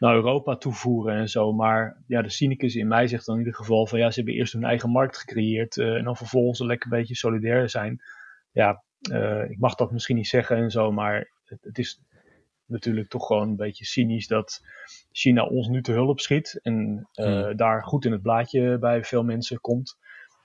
[0.00, 1.52] naar Europa toevoeren en zo.
[1.52, 4.34] Maar ja, de cynicus in mij zegt dan in ieder geval van ja, ze hebben
[4.34, 8.02] eerst hun eigen markt gecreëerd uh, en dan vervolgens een lekker beetje solidair zijn.
[8.52, 12.02] Ja, uh, ik mag dat misschien niet zeggen en zo, maar het, het, is
[12.66, 14.60] natuurlijk toch gewoon een beetje cynisch dat
[15.12, 17.56] China ons nu te hulp schiet en uh, hmm.
[17.56, 19.98] daar goed in het blaadje bij veel mensen komt.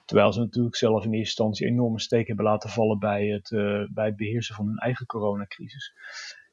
[0.06, 3.50] Terwijl ze natuurlijk zelf in eerste instantie enorme steek hebben laten vallen bij het,
[3.94, 5.94] bij het beheersen van hun eigen coronacrisis.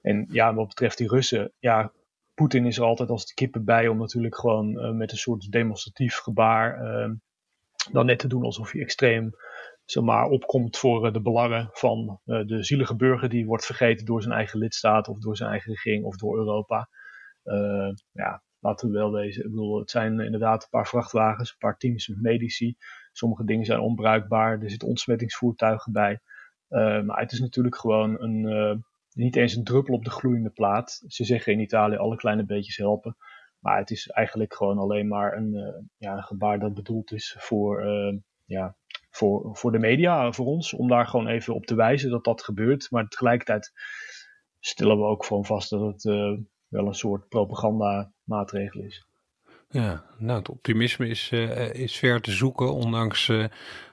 [0.02, 1.92] En ja, wat betreft die Russen, ja,
[2.34, 5.50] Poetin is er altijd als de kippen bij om natuurlijk gewoon uh, met een soort
[5.50, 7.10] demonstratief gebaar uh,
[7.92, 9.30] dan net te doen alsof hij extreem
[9.84, 14.34] zomaar opkomt voor uh, de belangen van de zielige burger die wordt vergeten door zijn
[14.34, 16.88] eigen lidstaat of door zijn eigen regering of door Europa.
[18.12, 19.44] ja, laten we wel wezen.
[19.44, 22.76] Ik bedoel, het zijn inderdaad een paar vrachtwagens, een paar teams met medici.
[23.12, 24.62] Sommige dingen zijn onbruikbaar.
[24.62, 26.20] Er zitten ontsmettingsvoertuigen bij.
[27.04, 28.84] maar het is natuurlijk gewoon een
[29.14, 31.03] niet eens een druppel op de gloeiende plaat.
[31.07, 33.16] Ze zeggen in Italië alle kleine beetjes helpen.
[33.59, 37.37] Maar het is eigenlijk gewoon alleen maar een, uh, ja, een gebaar dat bedoeld is
[37.38, 38.77] voor, uh, ja,
[39.11, 40.72] voor, voor de media, voor ons.
[40.72, 42.90] Om daar gewoon even op te wijzen dat dat gebeurt.
[42.90, 43.72] Maar tegelijkertijd
[44.59, 49.07] stellen we ook gewoon vast dat het uh, wel een soort propagandamaatregel is.
[49.72, 53.44] Ja, nou, het optimisme is, uh, is ver te zoeken, ondanks uh,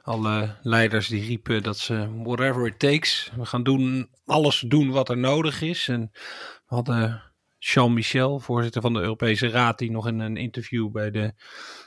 [0.03, 5.09] alle leiders die riepen dat ze whatever it takes, we gaan doen, alles doen wat
[5.09, 5.87] er nodig is.
[5.87, 6.11] En
[6.67, 7.21] we hadden
[7.59, 11.33] Jean Michel, voorzitter van de Europese Raad, die nog in een interview bij de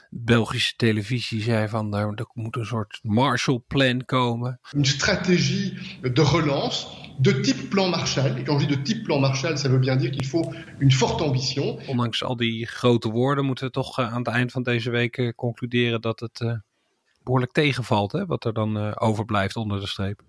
[0.09, 4.59] Belgische televisie zei van er, er moet een soort Marshallplan komen.
[4.71, 8.37] Een strategie de relance de type plan Marshall.
[8.37, 10.91] Et quand je dis de type plan Marshall, ça veut bien dire qu'il faut une
[10.91, 11.79] forte ambition.
[11.87, 15.17] Ondanks al die grote woorden moeten we toch uh, aan het eind van deze week
[15.17, 16.53] uh, concluderen dat het uh,
[17.23, 20.21] behoorlijk tegenvalt, hè, wat er dan overblijft onder de streep.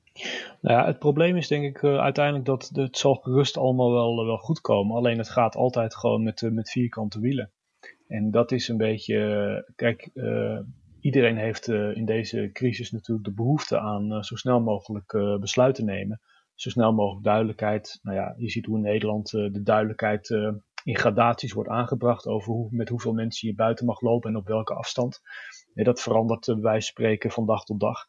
[0.60, 4.36] Nou ja, het probleem is denk ik uiteindelijk dat het zal gerust allemaal wel, wel
[4.36, 4.96] goed komen.
[4.96, 7.50] Alleen het gaat altijd gewoon met, met vierkante wielen.
[8.08, 10.10] En dat is een beetje, kijk,
[11.00, 16.20] iedereen heeft in deze crisis natuurlijk de behoefte aan zo snel mogelijk besluiten nemen
[16.54, 17.98] zo snel mogelijk duidelijkheid.
[18.02, 20.28] Nou ja, je ziet hoe in Nederland de duidelijkheid
[20.84, 24.46] in gradaties wordt aangebracht over hoe, met hoeveel mensen je buiten mag lopen en op
[24.46, 25.20] welke afstand.
[25.74, 28.06] Dat verandert bij wijze spreken van dag tot dag.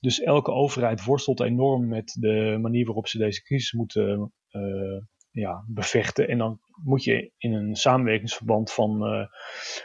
[0.00, 4.32] Dus elke overheid worstelt enorm met de manier waarop ze deze crisis moeten
[5.30, 6.28] ja, bevechten.
[6.28, 9.04] En dan moet je in een samenwerkingsverband van,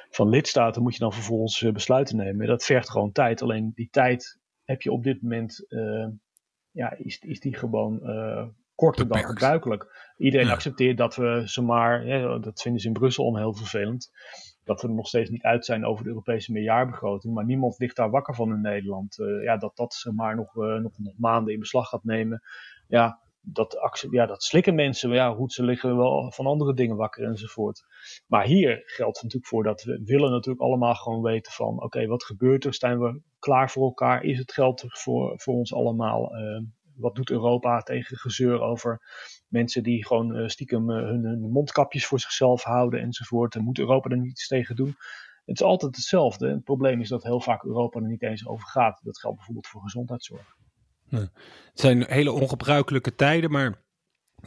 [0.09, 2.47] van lidstaten moet je dan vervolgens besluiten nemen.
[2.47, 3.41] Dat vergt gewoon tijd.
[3.41, 5.67] Alleen die tijd heb je op dit moment
[6.71, 8.01] ja, is, is die gewoon
[8.75, 10.13] korter dan gebruikelijk.
[10.17, 14.11] Iedereen accepteert dat we ze maar, ja, dat vinden ze in Brussel om heel vervelend,
[14.65, 17.33] dat we er nog steeds niet uit zijn over de Europese meerjaarbegroting.
[17.33, 19.17] Maar niemand ligt daar wakker van in Nederland.
[19.19, 22.41] Uh, ja, dat dat ze maar nog, uh, nog, nog maanden in beslag gaat nemen.
[22.87, 25.09] Ja, dat, ja, dat slikken mensen.
[25.09, 27.83] Maar ja, goed, ze liggen wel van andere dingen wakker enzovoort.
[28.27, 31.83] Maar hier geldt natuurlijk voor dat we willen natuurlijk allemaal gewoon weten van...
[31.83, 32.73] oké, wat gebeurt er?
[32.73, 34.23] Zijn we klaar voor elkaar?
[34.23, 36.35] Is het geld voor, voor ons allemaal?
[36.37, 36.61] Uh,
[36.95, 39.01] wat doet Europa tegen gezeur over
[39.47, 43.55] mensen die gewoon uh, stiekem uh, hun, mondkapjes voor zichzelf houden enzovoort?
[43.55, 44.95] En moet Europa er niets tegen doen?
[45.45, 46.49] Het is altijd hetzelfde.
[46.49, 48.99] Het probleem is dat heel vaak Europa er niet eens over gaat.
[49.03, 50.55] Dat geldt bijvoorbeeld voor gezondheidszorg.
[51.09, 51.31] Het
[51.73, 53.83] zijn hele ongebruikelijke tijden, maar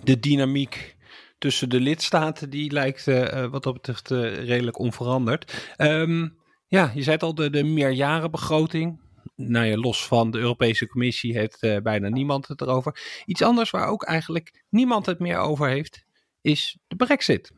[0.02, 0.96] de dynamiek
[1.38, 5.74] tussen de lidstaten die lijkt uh, wat dat betreft redelijk onveranderd.
[5.76, 9.00] Um, ja, je zei het al, de, de meerjarenbegroting.
[9.36, 13.22] Nou ja, los van de Europese Commissie heeft uh, bijna niemand het erover.
[13.26, 16.04] Iets anders waar ook eigenlijk niemand het meer over heeft,
[16.40, 17.52] is de brexit.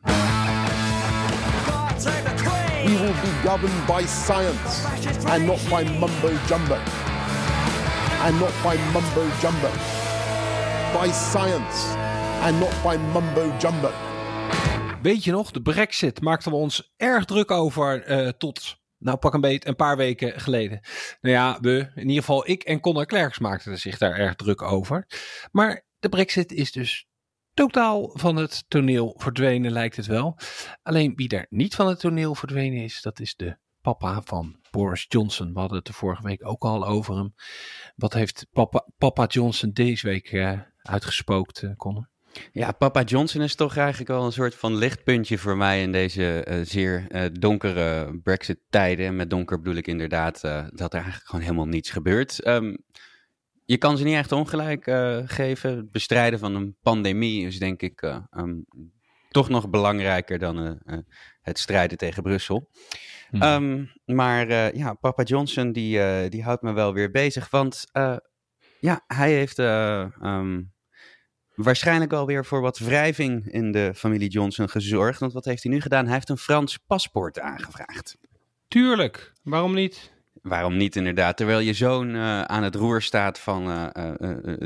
[2.83, 4.87] We will be governed by science
[5.27, 6.77] and not by mumbo jumbo
[8.21, 9.69] and not by mumbo jumbo.
[10.93, 11.95] By science
[12.41, 13.91] and not by mumbo jumbo.
[15.01, 19.33] Weet je nog, de Brexit maakten we ons erg druk over uh, tot, nou pak
[19.33, 20.79] een beetje, een paar weken geleden.
[21.21, 24.61] Nou ja, we, in ieder geval ik en Conor Klerks maakten zich daar erg druk
[24.61, 25.07] over.
[25.51, 27.07] Maar de Brexit is dus
[27.53, 30.37] totaal van het toneel verdwenen, lijkt het wel.
[30.83, 35.05] Alleen wie er niet van het toneel verdwenen is, dat is de papa van Boris
[35.07, 35.53] Johnson.
[35.53, 37.33] We hadden het de vorige week ook al over hem.
[37.95, 42.10] Wat heeft papa, papa Johnson deze week uh, uitgespookt, uh, Connor?
[42.51, 46.45] Ja, Papa Johnson is toch eigenlijk wel een soort van lichtpuntje voor mij in deze
[46.49, 49.05] uh, zeer uh, donkere Brexit-tijden.
[49.05, 52.47] En met donker bedoel ik inderdaad uh, dat er eigenlijk gewoon helemaal niets gebeurt.
[52.47, 52.77] Um,
[53.65, 54.83] je kan ze niet echt ongelijk
[55.25, 55.77] geven.
[55.77, 58.65] Het bestrijden van een pandemie is denk ik um,
[59.29, 60.81] toch nog belangrijker dan
[61.41, 62.69] het strijden tegen Brussel.
[63.29, 63.41] Hmm.
[63.41, 67.49] Um, maar ja, Papa Johnson die, die houdt me wel weer bezig.
[67.49, 67.85] Want
[68.79, 70.71] ja, hij heeft um,
[71.55, 75.19] waarschijnlijk alweer voor wat wrijving in de familie Johnson gezorgd.
[75.19, 76.05] Want wat heeft hij nu gedaan?
[76.05, 78.17] Hij heeft een Frans paspoort aangevraagd.
[78.67, 80.11] Tuurlijk, waarom niet?
[80.41, 81.37] Waarom niet inderdaad?
[81.37, 84.13] Terwijl je zoon uh, aan het roer staat van uh, uh,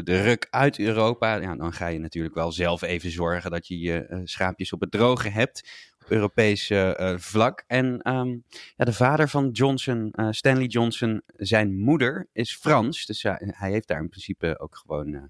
[0.03, 3.79] de ruk uit Europa, ja, dan ga je natuurlijk wel zelf even zorgen dat je
[3.79, 5.69] je schaapjes op het droge hebt
[6.03, 6.71] op Europees
[7.15, 7.63] vlak.
[7.67, 8.43] En um,
[8.75, 14.01] ja, de vader van Johnson, Stanley Johnson, zijn moeder is Frans, dus hij heeft daar
[14.01, 15.29] in principe ook gewoon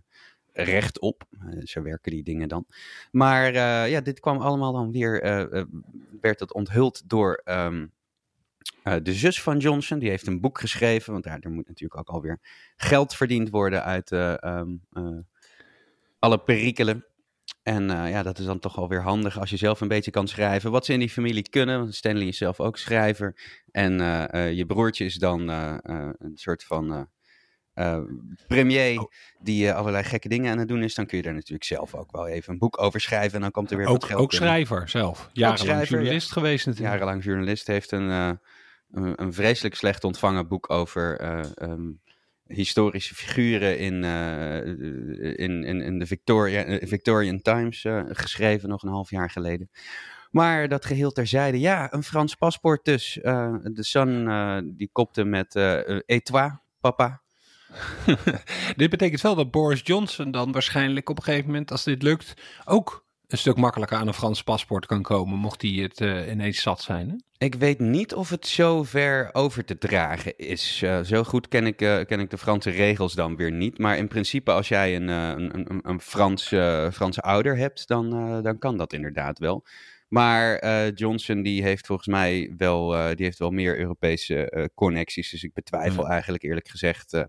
[0.56, 1.24] recht op.
[1.32, 2.66] Uh, zo werken die dingen dan.
[3.12, 5.64] Maar uh, ja, dit kwam allemaal dan weer, uh,
[6.22, 7.92] werd het onthuld door um,
[8.84, 10.00] de zus van Johnson.
[10.00, 12.40] Die heeft een boek geschreven, want daar, er moet natuurlijk ook alweer
[12.78, 14.82] geld verdiend worden uit um,
[16.20, 17.06] alle perikelen.
[17.64, 20.28] En ja, dat is dan toch wel weer handig als je zelf een beetje kan
[20.28, 20.72] schrijven.
[20.72, 21.80] Wat ze in die familie kunnen.
[21.80, 23.62] Want Stanley is zelf ook schrijver.
[23.72, 23.94] En
[24.56, 27.10] je broertje is dan een soort van
[27.76, 28.00] uh,
[28.48, 29.12] premier oh.
[29.40, 31.96] die uh, allerlei gekke dingen aan het doen is, dan kun je daar natuurlijk zelf
[31.96, 34.22] ook wel even een boek over schrijven en dan komt er weer ook, wat geld
[34.22, 35.30] Ook schrijver zelf.
[35.34, 36.94] Jarenlang schrijver, journalist geweest natuurlijk.
[36.94, 38.32] Jarenlang journalist heeft een, uh,
[38.92, 41.22] een, een, vreselijk slecht ontvangen boek over
[41.62, 42.02] um,
[42.46, 44.04] historische figuren in,
[45.38, 49.70] in, in, in, de Victoria, Victorian Times geschreven nog een half jaar geleden.
[50.32, 53.14] Maar dat geheel terzijde, ja, een Frans paspoort dus.
[53.14, 54.26] de Sun
[54.78, 57.24] die kopte met uh, papa.
[58.76, 62.34] dit betekent wel dat Boris Johnson dan waarschijnlijk op een gegeven moment, als dit lukt,
[62.66, 66.62] ook een stuk makkelijker aan een Frans paspoort kan komen, mocht hij het uh, ineens
[66.62, 67.10] zat zijn.
[67.10, 67.16] Hè?
[67.46, 70.82] Ik weet niet of het zo ver over te dragen is.
[70.84, 73.78] Uh, zo goed ken ik, uh, ken ik de Franse regels dan weer niet.
[73.78, 76.48] Maar in principe, als jij een, een, een, een Frans,
[76.94, 78.10] Franse ouder hebt, dan,
[78.44, 79.66] dan kan dat inderdaad wel.
[80.08, 80.60] Maar
[80.90, 85.30] Johnson die heeft volgens mij wel, die heeft wel meer Europese connecties.
[85.30, 86.10] Dus ik betwijfel mm.
[86.10, 87.26] eigenlijk eerlijk gezegd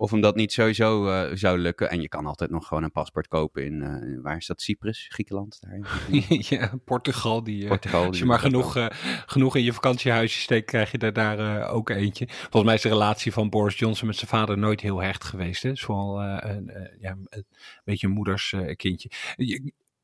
[0.00, 1.90] of hem dat niet sowieso uh, zou lukken.
[1.90, 5.06] En je kan altijd nog gewoon een paspoort kopen in, uh, waar is dat, Cyprus,
[5.08, 5.60] Griekenland?
[5.60, 6.06] Daar
[6.58, 7.44] ja, Portugal.
[7.44, 8.88] Die, uh, Portugal als je maar genoeg,
[9.26, 12.26] genoeg in je vakantiehuisje steekt, krijg je daar, daar ook eentje.
[12.28, 15.62] Volgens mij is de relatie van Boris Johnson met zijn vader nooit heel hecht geweest.
[15.62, 15.70] Hè?
[15.70, 17.46] is vooral een, ja, een
[17.84, 19.10] beetje een moeders kindje.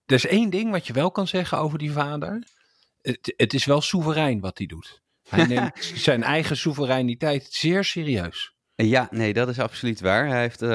[0.07, 2.43] er is één ding wat je wel kan zeggen over die vader.
[3.03, 5.03] Het, het is wel soeverein wat hij doet.
[5.29, 8.56] Hij neemt zijn eigen soevereiniteit zeer serieus.
[8.83, 10.29] Ja, nee, dat is absoluut waar.
[10.29, 10.71] Hij heeft, uh,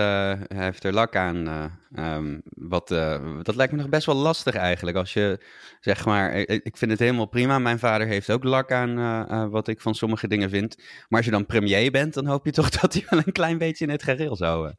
[0.48, 1.48] hij heeft er lak aan.
[1.48, 4.98] Uh, um, wat, uh, dat lijkt me nog best wel lastig eigenlijk.
[4.98, 5.46] Als je
[5.80, 7.60] zeg maar, ik vind het helemaal prima.
[7.60, 10.76] Mijn vader heeft ook lak aan wat ik van sommige dingen vind.
[10.78, 13.58] Maar als je dan premier bent, dan hoop je toch dat hij wel een klein
[13.58, 14.74] beetje in het gereel zou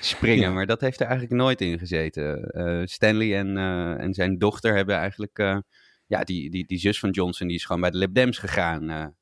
[0.00, 0.54] springen.
[0.54, 2.50] Maar dat heeft er eigenlijk nooit in gezeten.
[2.88, 3.56] Stanley en,
[3.98, 5.62] en zijn dochter hebben eigenlijk.
[6.06, 9.14] ja, die, die, die zus van Johnson die is gewoon bij de Lib Dems gegaan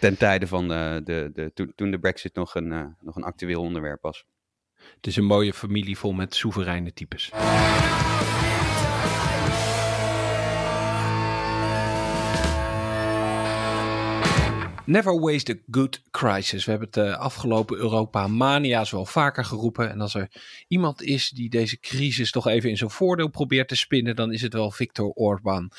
[0.00, 3.22] ten tijde van de, de, de, toen, toen de Brexit nog een, uh, nog een
[3.22, 4.24] actueel onderwerp was.
[4.94, 7.30] Het is een mooie familie vol met soevereine types.
[14.84, 16.64] Never waste a good crisis.
[16.64, 19.90] We hebben het uh, afgelopen Europa mania's wel vaker geroepen.
[19.90, 20.28] En als er
[20.68, 24.42] iemand is die deze crisis toch even in zijn voordeel probeert te spinnen, dan is
[24.42, 25.70] het wel Viktor Orbán.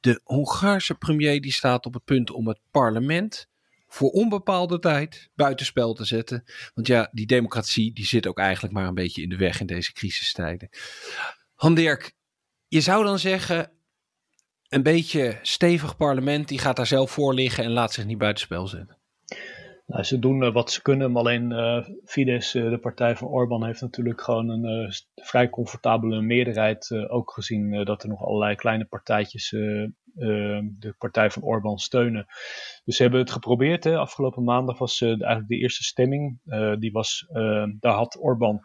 [0.00, 3.48] De Hongaarse premier die staat op het punt om het parlement
[3.92, 6.44] voor onbepaalde tijd buitenspel te zetten.
[6.74, 9.66] Want ja, die democratie die zit ook eigenlijk maar een beetje in de weg in
[9.66, 10.68] deze crisistijden.
[11.54, 12.12] Han Dirk,
[12.68, 13.70] je zou dan zeggen,
[14.68, 18.66] een beetje stevig parlement, die gaat daar zelf voor liggen en laat zich niet buitenspel
[18.66, 18.98] zetten.
[19.86, 23.28] Nou, ze doen uh, wat ze kunnen, maar alleen uh, Fidesz, uh, de partij van
[23.28, 26.90] Orbán, heeft natuurlijk gewoon een vrij comfortabele meerderheid.
[27.08, 29.54] ook gezien dat er nog allerlei kleine partijtjes
[30.78, 32.26] de partij van Orbán steunen.
[32.84, 33.84] Dus ze hebben het geprobeerd.
[33.84, 33.98] Hè.
[33.98, 36.40] Afgelopen maandag was uh, eigenlijk de eerste stemming.
[36.46, 38.62] Uh, die was, uh, daar had Orbán 80%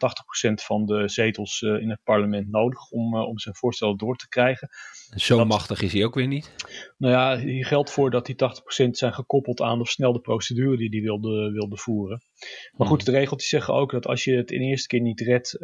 [0.53, 4.69] van de zetels in het parlement nodig om, om zijn voorstel door te krijgen.
[5.15, 6.55] Zo machtig is hij ook weer niet.
[6.97, 10.89] Nou ja, hier geldt voor dat die 80% zijn gekoppeld aan de versnelde procedure die
[10.89, 12.21] hij wilde, wilde voeren.
[12.77, 13.13] Maar goed, hmm.
[13.13, 15.57] de regeltjes zeggen ook dat als je het in de eerste keer niet redt,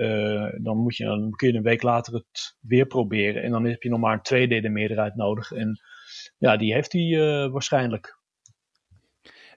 [0.64, 3.44] dan, moet je, dan kun je een week later het weer proberen.
[3.44, 5.52] En dan heb je nog maar een tweederde meerderheid nodig.
[5.52, 5.80] En
[6.38, 7.18] ja, die heeft hij
[7.50, 8.20] waarschijnlijk.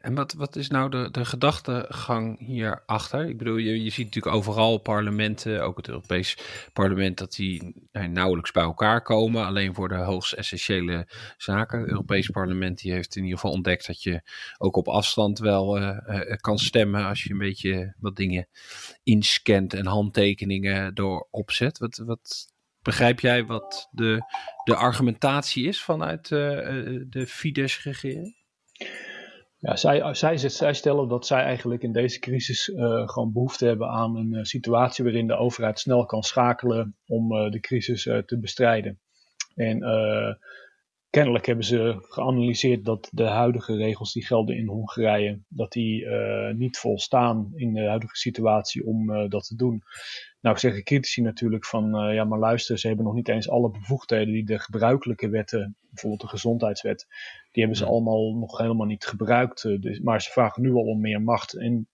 [0.05, 3.29] En wat, wat is nou de, de gedachtegang hierachter?
[3.29, 6.37] Ik bedoel, je, je ziet natuurlijk overal parlementen, ook het Europees
[6.73, 9.45] parlement, dat die nou, nauwelijks bij elkaar komen.
[9.45, 11.81] Alleen voor de hoogst essentiële zaken.
[11.81, 14.23] Het Europees parlement die heeft in ieder geval ontdekt dat je
[14.59, 18.49] ook op afstand wel uh, uh, kan stemmen als je een beetje wat dingen
[19.03, 21.79] inscant en handtekeningen door opzet.
[21.79, 24.21] Wat, wat begrijp jij wat de,
[24.65, 26.41] de argumentatie is vanuit uh,
[27.09, 28.43] de Fidesz-regering?
[29.65, 29.77] Ja,
[30.15, 34.33] zij, zij, stellen dat zij eigenlijk in deze crisis uh, gewoon behoefte hebben aan een
[34.33, 39.01] uh, situatie waarin de overheid snel kan schakelen om uh, de crisis te bestrijden.
[39.55, 39.79] En
[41.11, 46.07] kennelijk hebben ze geanalyseerd dat de huidige regels die gelden in Hongarije, dat die
[46.55, 49.83] niet volstaan in de huidige situatie om dat te doen.
[50.45, 53.71] Nou zeggen critici natuurlijk van, uh, ja maar luister, ze hebben nog niet eens alle
[53.71, 57.07] bevoegdheden die de gebruikelijke wetten, bijvoorbeeld de gezondheidswet,
[57.51, 59.65] die hebben ze allemaal nog helemaal niet gebruikt.
[59.65, 61.57] Uh, dus, maar ze vragen nu al om meer macht.
[61.57, 61.89] En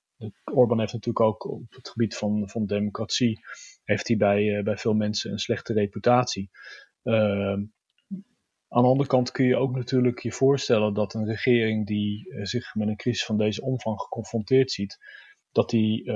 [0.44, 3.40] Orbán heeft natuurlijk ook op het gebied van, van democratie,
[3.84, 6.50] heeft hij bij, uh, bij veel mensen een slechte reputatie.
[7.02, 7.62] Ehm,
[8.68, 12.74] aan de andere kant kun je ook natuurlijk je voorstellen dat een regering die zich
[12.74, 14.98] met een crisis van deze omvang geconfronteerd ziet,
[15.52, 16.12] dat die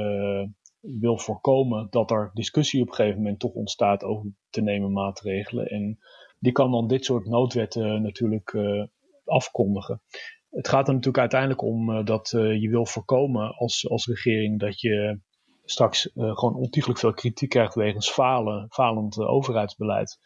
[0.84, 5.66] wil voorkomen dat er discussie op een gegeven moment toch ontstaat over te nemen maatregelen.
[5.66, 5.98] En
[6.38, 8.84] die kan dan dit soort noodwetten natuurlijk uh,
[9.24, 10.02] afkondigen.
[10.50, 14.60] Het gaat er natuurlijk uiteindelijk om uh, dat uh, je wil voorkomen als, als regering
[14.60, 15.20] dat je
[15.64, 20.18] straks gewoon ontiegelijk veel kritiek krijgt wegens falen, falend overheidsbeleid.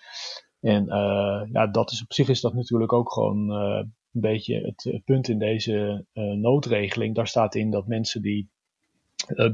[0.61, 0.85] En
[1.53, 5.39] ja, dat is op zich is dat natuurlijk ook gewoon een beetje het, punt in
[5.39, 7.15] deze noodregeling.
[7.15, 8.51] Daar staat in dat mensen die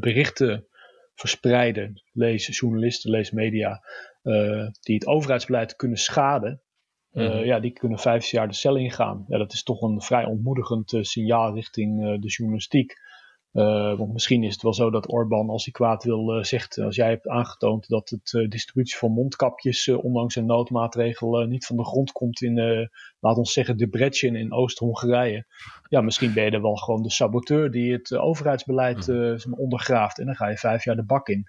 [0.00, 0.66] berichten
[1.14, 3.82] verspreiden, lees journalisten, lees media,
[4.22, 6.62] uh, die het overheidsbeleid kunnen schaden,
[7.12, 7.44] uh, mm.
[7.44, 9.24] ja, die kunnen vijf jaar de cel ingaan.
[9.28, 12.94] Ja, dat is toch een vrij ontmoedigend uh, signaal richting de journalistiek.
[13.54, 16.78] Uh, want misschien is het wel zo dat Orbán, als hij kwaad wil, uh, zegt:
[16.78, 21.76] Als jij hebt aangetoond dat het uh, distributie van mondkapjes, ondanks een noodmaatregel, niet van
[21.76, 22.88] de grond komt in,
[23.20, 25.46] laat ons zeggen, de Bretchen in Oost-Hongarije.
[25.88, 29.54] Ja, misschien ben je er wel gewoon de saboteur die het overheidsbeleid hmm.
[29.56, 30.18] ondergraaft.
[30.18, 31.48] En dan ga je vijf jaar de bak in.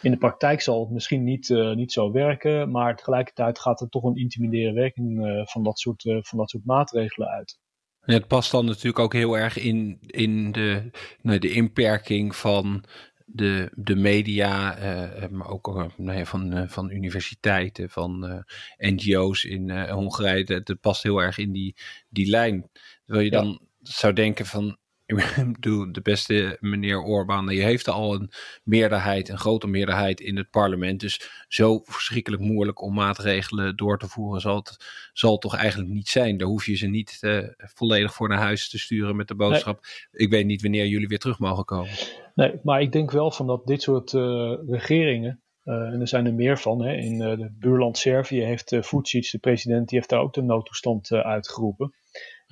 [0.00, 4.02] In de praktijk zal het misschien niet, niet zo werken, maar tegelijkertijd gaat er toch
[4.02, 7.60] een intimiderende werking van, dat soort, van dat soort maatregelen uit.
[8.02, 12.84] Het past dan natuurlijk ook heel erg in, in de, nou, de inperking van
[13.24, 18.44] de, de media, uh, maar ook uh, nou ja, van, uh, van universiteiten, van
[18.76, 20.44] NGO's in Hongarije.
[20.44, 21.76] Het past heel erg in die,
[22.08, 22.70] die lijn.
[23.04, 28.14] Terwijl je dan zou denken van, ik bedoel, de beste meneer Orbán, die heeft al
[28.14, 28.30] een
[28.64, 31.00] meerderheid, een grote meerderheid in het parlement.
[31.00, 34.76] Dus zo verschrikkelijk moeilijk om maatregelen door te voeren zal het,
[35.12, 36.36] zal het toch eigenlijk niet zijn.
[36.36, 39.80] Daar hoef je ze niet uh, volledig voor naar huis te sturen met de boodschap.
[39.82, 40.24] Nee.
[40.26, 41.90] Ik weet niet wanneer jullie weer terug mogen komen.
[42.34, 46.26] Nee, maar ik denk wel van dat dit soort uh, regeringen, uh, en er zijn
[46.26, 46.84] er meer van.
[46.84, 46.94] Hè.
[46.94, 51.12] In het buurland Servië heeft uh, Vucic, de president, die heeft daar ook de noodtoestand
[51.12, 51.94] uitgeroepen.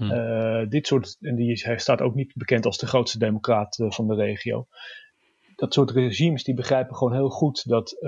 [0.01, 0.69] Hmm.
[0.69, 4.15] dit soort, en die, hij staat ook niet bekend als de grootste democraat van de
[4.15, 4.67] regio.
[5.57, 8.01] Dat soort regimes die begrijpen gewoon heel goed dat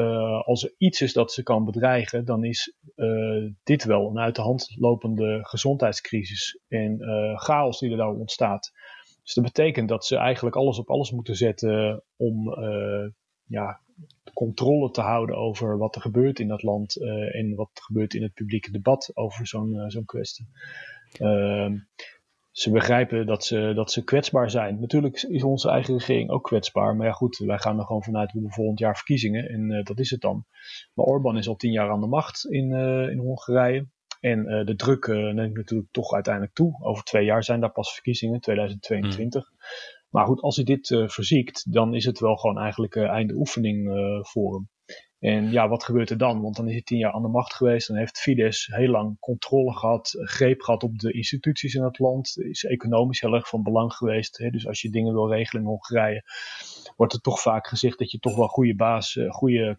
[0.45, 2.77] als er iets is dat ze kan bedreigen, dan is
[3.63, 6.99] dit wel een uit de hand lopende gezondheidscrisis en
[7.35, 8.73] chaos die er daar ontstaat.
[9.23, 12.55] Dus dat betekent dat ze eigenlijk alles op alles moeten zetten om
[13.45, 13.81] ja,
[14.35, 16.97] controle te houden over wat er gebeurt in dat land
[17.33, 20.49] en wat er gebeurt in het publieke debat over zo'n zo'n kwestie.
[21.20, 21.70] Uh,
[22.51, 24.81] ze begrijpen dat ze, dat ze kwetsbaar zijn.
[24.81, 26.96] Natuurlijk is onze eigen regering ook kwetsbaar.
[26.96, 29.48] Maar ja, goed, wij gaan er gewoon vanuit we hebben volgend jaar verkiezingen.
[29.48, 30.44] En uh, dat is het dan.
[30.94, 32.72] Maar Orbán is al tien jaar aan de macht in,
[33.11, 33.87] in Hongarije.
[34.20, 36.79] En de druk neemt natuurlijk toch uiteindelijk toe.
[36.81, 39.51] Over twee jaar zijn daar pas verkiezingen, 2022.
[39.51, 39.57] Mm.
[40.09, 43.88] Maar goed, als hij dit verziekt, dan is het wel gewoon eigenlijk einde oefening
[44.22, 44.68] voor hem.
[45.23, 46.43] En ja, wat gebeurt er dan?
[46.43, 47.89] Want dan is hij tien jaar aan de macht geweest.
[47.89, 52.37] Dan heeft Fidesz heel lang controle gehad, greep gehad op de instituties in het land.
[52.39, 54.39] Is economisch heel erg van belang geweest.
[54.39, 54.51] Hè?
[54.51, 56.23] Dus als je dingen wil regelen in Hongarije,
[56.97, 59.77] wordt er toch vaak gezegd dat je toch wel goede, baas, goede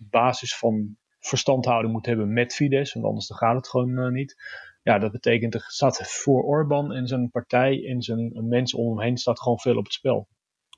[0.00, 2.92] basis van verstandhouding moet hebben met Fidesz.
[2.92, 4.36] Want anders dan gaat het gewoon niet
[4.84, 9.00] ja, dat betekent er staat voor Orbán en zijn partij en zijn mensen om hem
[9.00, 10.28] heen staat gewoon veel op het spel.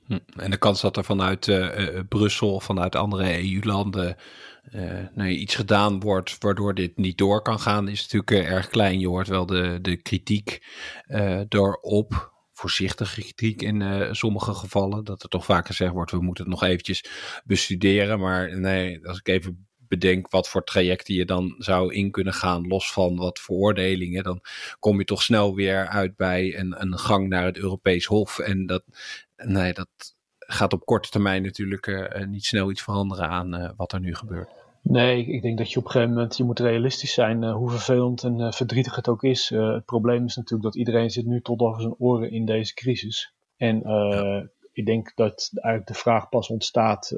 [0.06, 0.18] Hm.
[0.36, 4.16] En de kans dat er vanuit uh, Brussel of vanuit andere EU-landen
[4.74, 9.00] uh, nou, iets gedaan wordt waardoor dit niet door kan gaan, is natuurlijk erg klein.
[9.00, 10.62] Je hoort wel de, de kritiek
[11.48, 16.52] erop, voorzichtige kritiek in sommige gevallen, dat er toch vaak gezegd wordt, we moeten het
[16.52, 17.04] nog eventjes
[17.44, 18.18] bestuderen.
[18.18, 22.66] Maar nee, als ik even bedenk wat voor trajecten je dan zou in kunnen gaan,
[22.66, 24.40] los van wat veroordelingen, dan
[24.78, 28.38] kom je toch snel weer uit bij een, een gang naar het Europees Hof.
[28.38, 28.84] En dat,
[29.36, 29.88] nee, dat
[30.38, 34.14] gaat op korte termijn natuurlijk uh, niet snel iets veranderen aan uh, wat er nu
[34.14, 34.50] gebeurt.
[34.82, 37.70] Nee, ik denk dat je op een gegeven moment, je moet realistisch zijn, uh, hoe
[37.70, 39.48] vervelend en verdrietig het ook is.
[39.48, 43.34] het probleem is natuurlijk dat iedereen zit nu tot over zijn oren in deze crisis.
[43.56, 44.48] En ja.
[44.72, 47.14] ik denk dat eigenlijk de vraag pas ontstaat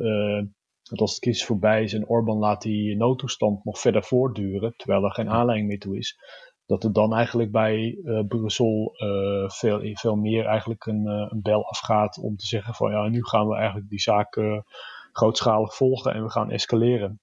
[0.89, 5.05] dat als de crisis voorbij is en Orbán laat die noodtoestand nog verder voortduren, terwijl
[5.05, 6.19] er geen aanleiding meer toe is,
[6.67, 11.43] dat er dan eigenlijk bij uh, Brussel uh, veel, veel meer eigenlijk een, uh, een,
[11.43, 14.41] bel afgaat om te zeggen van ja, nu gaan we eigenlijk die zaak
[15.13, 17.21] grootschalig volgen en we gaan escaleren.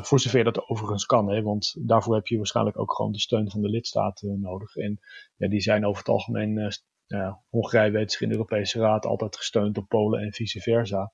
[0.00, 3.50] voor zover dat overigens kan, hè, want daarvoor heb je waarschijnlijk ook gewoon de steun
[3.50, 4.76] van de lidstaten nodig.
[4.76, 4.98] En
[5.36, 6.72] ja, die zijn over het algemeen,
[7.08, 11.12] ja, Hongarije weet zich in de Europese Raad altijd gesteund door Polen en vice versa.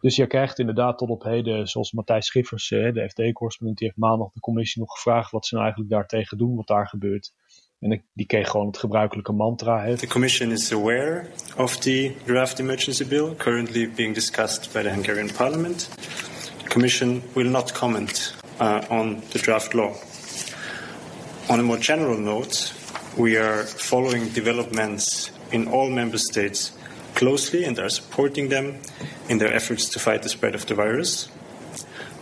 [0.00, 4.32] Dus je krijgt inderdaad tot op heden, zoals Matthijs Schiffers, de FD-correspondent, die heeft maandag
[4.32, 7.32] de commissie nog gevraagd wat ze nou eigenlijk daartegen doen, wat daar gebeurt.
[7.78, 9.84] En die kreeg gewoon het gebruikelijke mantra.
[9.84, 9.96] Hè.
[9.96, 11.26] The Commission is aware
[11.56, 15.90] of the draft emergency bill currently being discussed by the Hungarian Parliament.
[16.62, 19.92] The Commission will not comment uh, on the draft law.
[21.48, 22.72] On a more general note,
[23.16, 26.72] we are following developments in all member states
[27.14, 28.78] closely and are supporting them
[29.28, 31.28] in their efforts to fight the spread of the virus.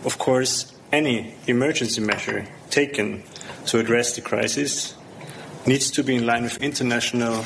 [0.03, 3.23] Of course, any emergency measure taken
[3.67, 4.95] to address the crisis
[5.65, 7.45] needs to be in line with international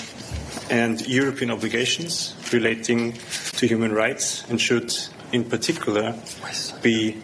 [0.69, 3.13] and European obligations relating
[3.57, 4.91] to human rights and should,
[5.31, 6.15] in particular,
[6.81, 7.21] be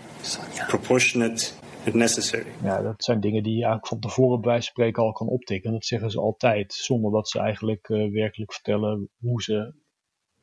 [0.69, 1.53] proportionate
[1.93, 2.51] necessary.
[2.63, 5.71] Ja, dat zijn dingen die je eigenlijk van tevoren bij spreken al kan optikken.
[5.71, 9.73] Dat zeggen ze altijd, zonder dat ze eigenlijk uh, werkelijk vertellen hoe ze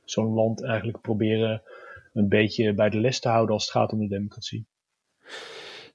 [0.04, 1.62] zo'n land eigenlijk proberen
[2.12, 4.66] een beetje bij de les te houden als het gaat om de democratie.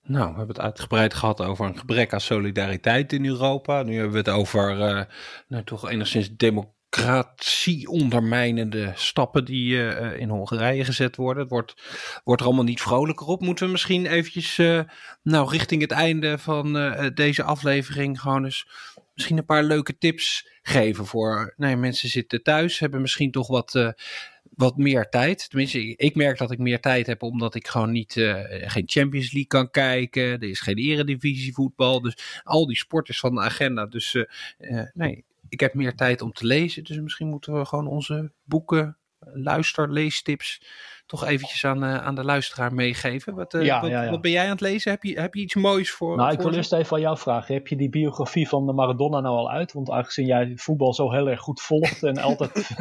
[0.05, 3.83] Nou, we hebben het uitgebreid gehad over een gebrek aan solidariteit in Europa.
[3.83, 5.03] Nu hebben we het over uh,
[5.47, 6.81] nou, toch enigszins democratie
[7.85, 11.41] ondermijnende stappen die uh, in Hongarije gezet worden.
[11.41, 11.73] Het wordt,
[12.23, 13.41] wordt er allemaal niet vrolijker op.
[13.41, 14.81] Moeten we misschien eventjes uh,
[15.23, 16.73] nou, richting het einde van
[17.13, 18.67] deze aflevering gewoon eens
[19.13, 23.93] misschien een paar leuke tips geven voor ja, mensen zitten thuis, hebben misschien toch wat,
[24.55, 25.49] wat meer tijd.
[25.49, 28.13] Tenminste, ik merk dat ik meer tijd heb omdat ik gewoon niet
[28.49, 30.23] geen Champions League kan kijken.
[30.23, 32.01] Er is geen eredivisie voetbal.
[32.01, 33.85] Dus al die sport is van de agenda.
[33.85, 34.17] Dus
[34.93, 36.83] nee, ik heb meer tijd om te lezen.
[36.83, 40.61] Dus misschien moeten we gewoon onze boeken, luister, leestips
[41.05, 43.35] toch eventjes aan, uh, aan de luisteraar meegeven.
[43.35, 44.09] Wat, uh, ja, wat, ja, ja.
[44.09, 44.91] wat, ben jij aan het lezen?
[44.91, 46.17] Heb je, heb je iets moois voor?
[46.17, 47.53] Nou, ik wil eerst even aan jou vragen.
[47.53, 49.73] Heb je die biografie van de Maradona nou al uit?
[49.73, 52.51] Want aangezien jij voetbal zo heel erg goed volgt en altijd.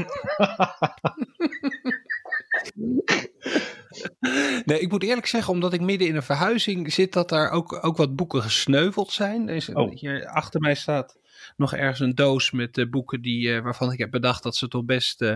[4.64, 7.84] Nee, ik moet eerlijk zeggen, omdat ik midden in een verhuizing zit, dat daar ook,
[7.84, 9.48] ook wat boeken gesneuveld zijn.
[9.48, 9.90] Er is, Oh.
[9.94, 11.16] Hier achter mij staat
[11.62, 14.68] nog ergens een doos met eh, boeken die, eh, waarvan ik heb bedacht dat ze
[14.68, 15.34] toch best eh,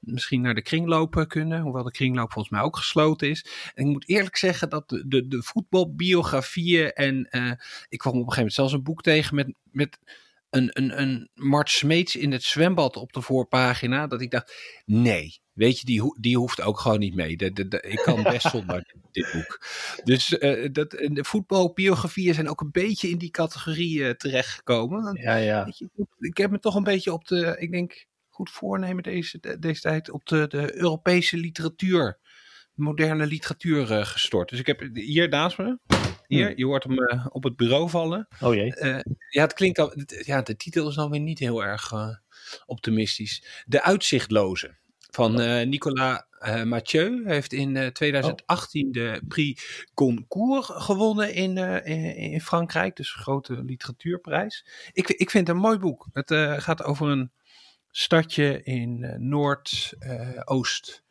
[0.00, 1.60] misschien naar de kringloop kunnen.
[1.60, 3.46] Hoewel de kringloop volgens mij ook gesloten is.
[3.74, 7.16] En ik moet eerlijk zeggen dat de, de, de voetbalbiografieën en
[7.88, 9.98] ik kwam op een gegeven moment zelfs een boek tegen met, met
[10.50, 14.06] een, een, een Mart Smeets in het zwembad op de voorpagina.
[14.06, 14.52] Dat ik dacht,
[14.84, 17.36] nee, weet je, die, ho- die hoeft ook gewoon niet mee.
[17.36, 19.66] De, de, de- ik kan best zonder dit boek.
[20.04, 25.20] Dus eh, dat, de voetbalbiografieën zijn ook een beetje in die categorie eh, terechtgekomen.
[25.22, 25.68] Ja, ja.
[25.76, 25.88] je,
[26.18, 30.10] ik heb me toch een beetje op de, ik denk, goed voornemen deze, deze tijd,
[30.10, 32.18] op de, de Europese literatuur,
[32.74, 34.48] moderne literatuur eh, gestort.
[34.50, 35.78] Dus ik heb hier naast me,
[36.28, 38.28] hier, je hoort hem eh, op het bureau vallen.
[38.40, 38.74] Oh jee.
[38.74, 39.92] Eh, ja, het klinkt al.
[40.06, 42.08] Ja, de titel is dan weer niet heel erg eh,
[42.66, 43.62] optimistisch.
[43.66, 44.76] De Uitzichtloze
[45.10, 46.22] van eh, Nicolas
[46.64, 53.22] Mathieu heeft in eh, 2018 de Prix Goncourt gewonnen in, in, in Frankrijk, dus een
[53.22, 54.66] grote literatuurprijs.
[54.92, 56.06] Ik, ik vind het een mooi boek.
[56.12, 57.32] Het gaat over een
[57.90, 61.02] stadje in Noord-Oost.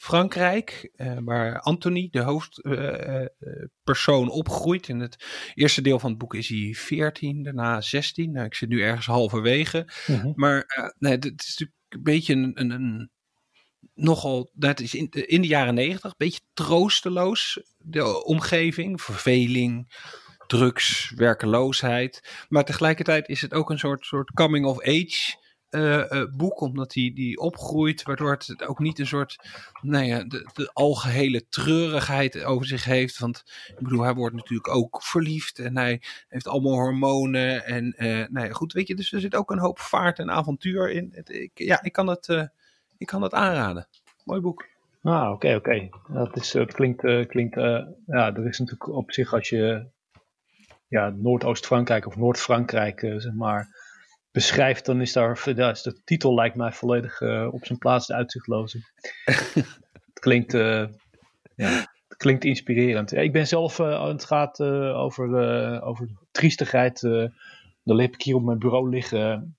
[0.00, 4.88] Frankrijk, eh, waar Anthony, de hoofdpersoon, opgroeit.
[4.88, 5.24] In het
[5.54, 8.32] eerste deel van het boek is hij 14, daarna 16.
[8.32, 9.88] Nou, ik zit nu ergens halverwege.
[10.06, 10.32] Mhm.
[10.34, 13.10] Maar eh, nee, het is natuurlijk een beetje een, een, een
[13.94, 19.94] nogal, dat is in, in de jaren negentig, een beetje troosteloos, de omgeving, verveling,
[20.46, 22.44] drugs, werkeloosheid.
[22.48, 25.39] Maar tegelijkertijd is het ook een soort, soort coming of age eh, eh,
[26.36, 29.38] boek, omdat die, die opgroeit, waardoor het ook niet een soort,
[29.80, 33.18] nou ja, de, de algehele treurigheid over zich heeft.
[33.18, 37.64] Want ik bedoel, hij wordt natuurlijk ook verliefd en hij heeft allemaal hormonen.
[37.64, 40.30] En eh nou ja, goed, weet je, dus er zit ook een hoop vaart en
[40.30, 41.08] avontuur in.
[41.12, 42.44] Het, ik, ja, ik kan het, eh,
[42.98, 43.88] ik kan het aanraden.
[44.24, 44.68] Mooi boek.
[45.02, 45.88] Ah, oké, oké.
[46.08, 47.54] Dat, is, dat klinkt, klinkt
[48.06, 49.86] ja, er is natuurlijk op zich als je
[50.88, 53.79] ja, Noordoost-Frankrijk of Noord-Frankrijk, zeg maar,
[54.32, 57.20] beschrijft, dan is daar, ja, is de titel lijkt mij volledig
[57.52, 58.78] op zijn plaats de uitzichtloze.
[60.04, 63.12] het klinkt, ja, het klinkt inspirerend.
[63.12, 67.00] ik ben zelf, het gaat over, over triestigheid,
[67.82, 69.56] dan heb ik hier op mijn bureau liggen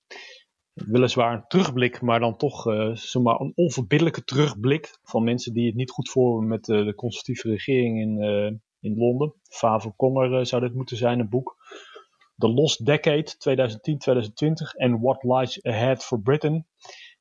[0.74, 5.74] weliswaar een terugblik, maar dan toch uh, zomaar een onverbiddelijke terugblik van mensen die het
[5.74, 9.34] niet goed voor met uh, de conservatieve regering in, uh, in Londen.
[9.42, 11.56] Favo Connor zou dit moeten zijn, een boek.
[12.42, 13.34] The Lost Decade
[14.74, 16.66] 2010-2020 en What Lies Ahead for Britain.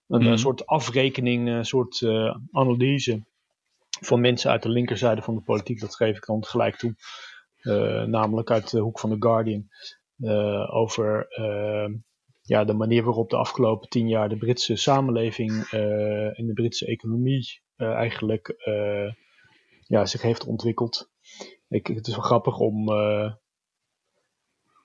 [0.07, 0.38] Een, mm.
[0.38, 2.03] soort afrekening, een soort
[2.51, 3.24] analyse
[4.01, 5.80] van mensen uit de linkerzijde van de politiek.
[5.80, 6.95] Dat geef ik dan gelijk toe.
[8.07, 9.67] namelijk uit de hoek van The Guardian.
[10.69, 11.28] over
[12.41, 16.86] ja, de manier waarop de afgelopen tien jaar de Britse samenleving uh, en de Britse
[16.86, 19.11] economie uh, eigenlijk uh,
[19.82, 21.09] ja, zich heeft ontwikkeld.
[21.69, 22.89] Ik, het is wel grappig om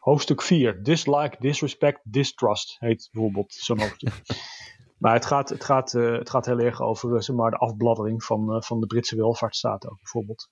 [0.06, 4.22] hoofdstuk 4, Dislike, Disrespect, Distrust heet bijvoorbeeld zo'n hoofdstuk.
[5.02, 8.62] maar het gaat, het, gaat, het gaat heel erg over zeg maar, de afbladdering van,
[8.64, 10.48] van de Britse welvaartsstaat ook bijvoorbeeld.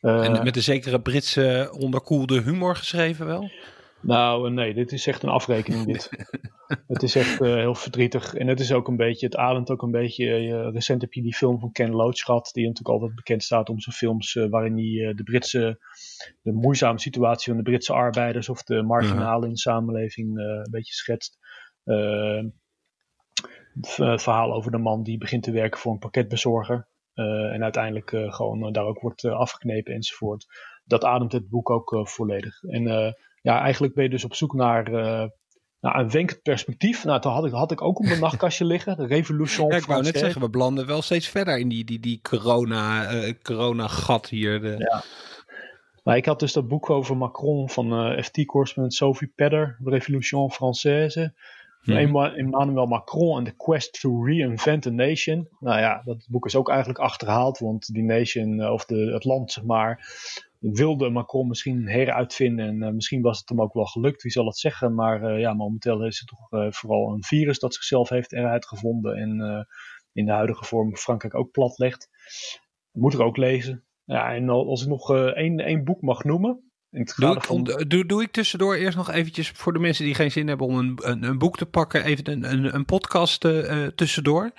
[0.00, 3.50] en met een zekere Britse onderkoelde humor geschreven wel?
[4.02, 6.10] Nou, nee, dit is echt een afrekening dit.
[6.92, 8.34] het is echt uh, heel verdrietig.
[8.34, 10.40] En het is ook een beetje, het ademt ook een beetje.
[10.40, 13.68] Uh, recent heb je die film van Ken Loach gehad, die natuurlijk altijd bekend staat
[13.68, 15.78] om zijn films uh, waarin hij de Britse,
[16.42, 20.94] de moeizame situatie van de Britse arbeiders of de marginalen in de samenleving een beetje
[20.94, 21.38] schetst.
[23.74, 26.88] het verhaal over de man die begint te werken voor een pakketbezorger.
[27.14, 30.46] en uiteindelijk gewoon daar ook wordt afgeknepen enzovoort.
[30.84, 32.62] Dat ademt het boek ook volledig.
[32.62, 35.28] En ja, eigenlijk ben je dus op zoek naar, uh,
[35.80, 37.04] naar een wenkend perspectief.
[37.04, 38.96] Nou, toen had ik, had ik ook op mijn nachtkastje liggen.
[38.96, 42.00] De Revolution ja, ik wou net zeggen, we belanden wel steeds verder in die, die,
[42.00, 44.60] die corona, uh, corona gat hier.
[44.60, 44.74] De...
[44.78, 45.02] Ja.
[46.02, 51.32] Maar ik had dus dat boek over Macron van eh, FT-correspondent Sophie Pedder, Revolution Française.
[51.82, 51.96] Hmm.
[52.36, 55.48] Emmanuel Macron and the Quest to Reinvent a Nation.
[55.60, 59.52] Nou ja, dat boek is ook eigenlijk achterhaald, want die nation, of de, het land,
[59.52, 60.06] zeg maar,
[60.58, 62.66] wilde Macron misschien heruitvinden.
[62.66, 64.94] En uh, misschien was het hem ook wel gelukt, wie zal het zeggen.
[64.94, 68.66] Maar uh, ja, momenteel is het toch uh, vooral een virus dat zichzelf heeft eruit
[68.66, 69.16] gevonden.
[69.16, 69.66] En
[70.12, 72.08] in de huidige vorm Frankrijk ook platlegt.
[72.90, 73.84] Moet ik ook lezen.
[74.04, 76.71] Ja, en als ik nog één, één boek mag noemen.
[77.16, 77.64] Doe, van...
[77.88, 80.78] doe, doe, ik tussendoor eerst nog eventjes voor de mensen die geen zin hebben om
[80.78, 84.52] een, een, een boek te pakken, even een, een, een podcast uh, tussendoor.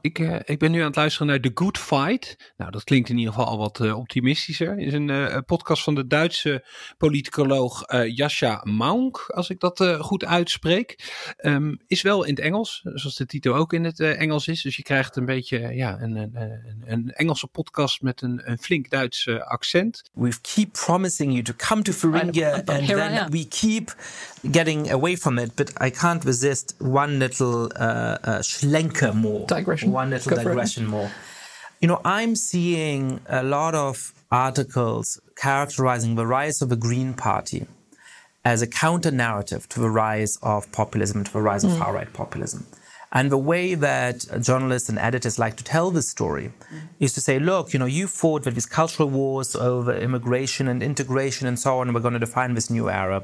[0.00, 2.52] Ik, uh, ik ben nu aan het luisteren naar The Good Fight.
[2.56, 4.70] Nou, dat klinkt in ieder geval al wat uh, optimistischer.
[4.70, 6.64] Het is een podcast van de Duitse
[6.98, 11.12] politicoloog Jascha Maunk, als ik dat goed uitspreek.
[11.38, 14.62] Um, is wel in het Engels, zoals de titel ook in het Engels is.
[14.62, 16.38] Dus je krijgt een beetje ja, een, een,
[16.84, 20.02] een Engelse podcast met een, een flink Duits accent.
[20.12, 23.90] We keep promising you to come come to Thuringia and then we keep
[24.50, 25.50] getting away from it.
[25.56, 29.46] But I can't resist one little uh, uh, schlenker more.
[29.46, 29.92] Digression.
[29.92, 31.10] One little Go digression more.
[31.80, 37.66] You know, I'm seeing a lot of articles characterizing the rise of the Green Party
[38.44, 41.72] as a counter narrative to the rise of populism, to the rise mm.
[41.72, 42.66] of far right populism.
[43.14, 46.78] And the way that journalists and editors like to tell this story mm-hmm.
[46.98, 50.82] is to say, look, you know, you fought with these cultural wars over immigration and
[50.82, 53.22] integration and so on, and we're going to define this new era.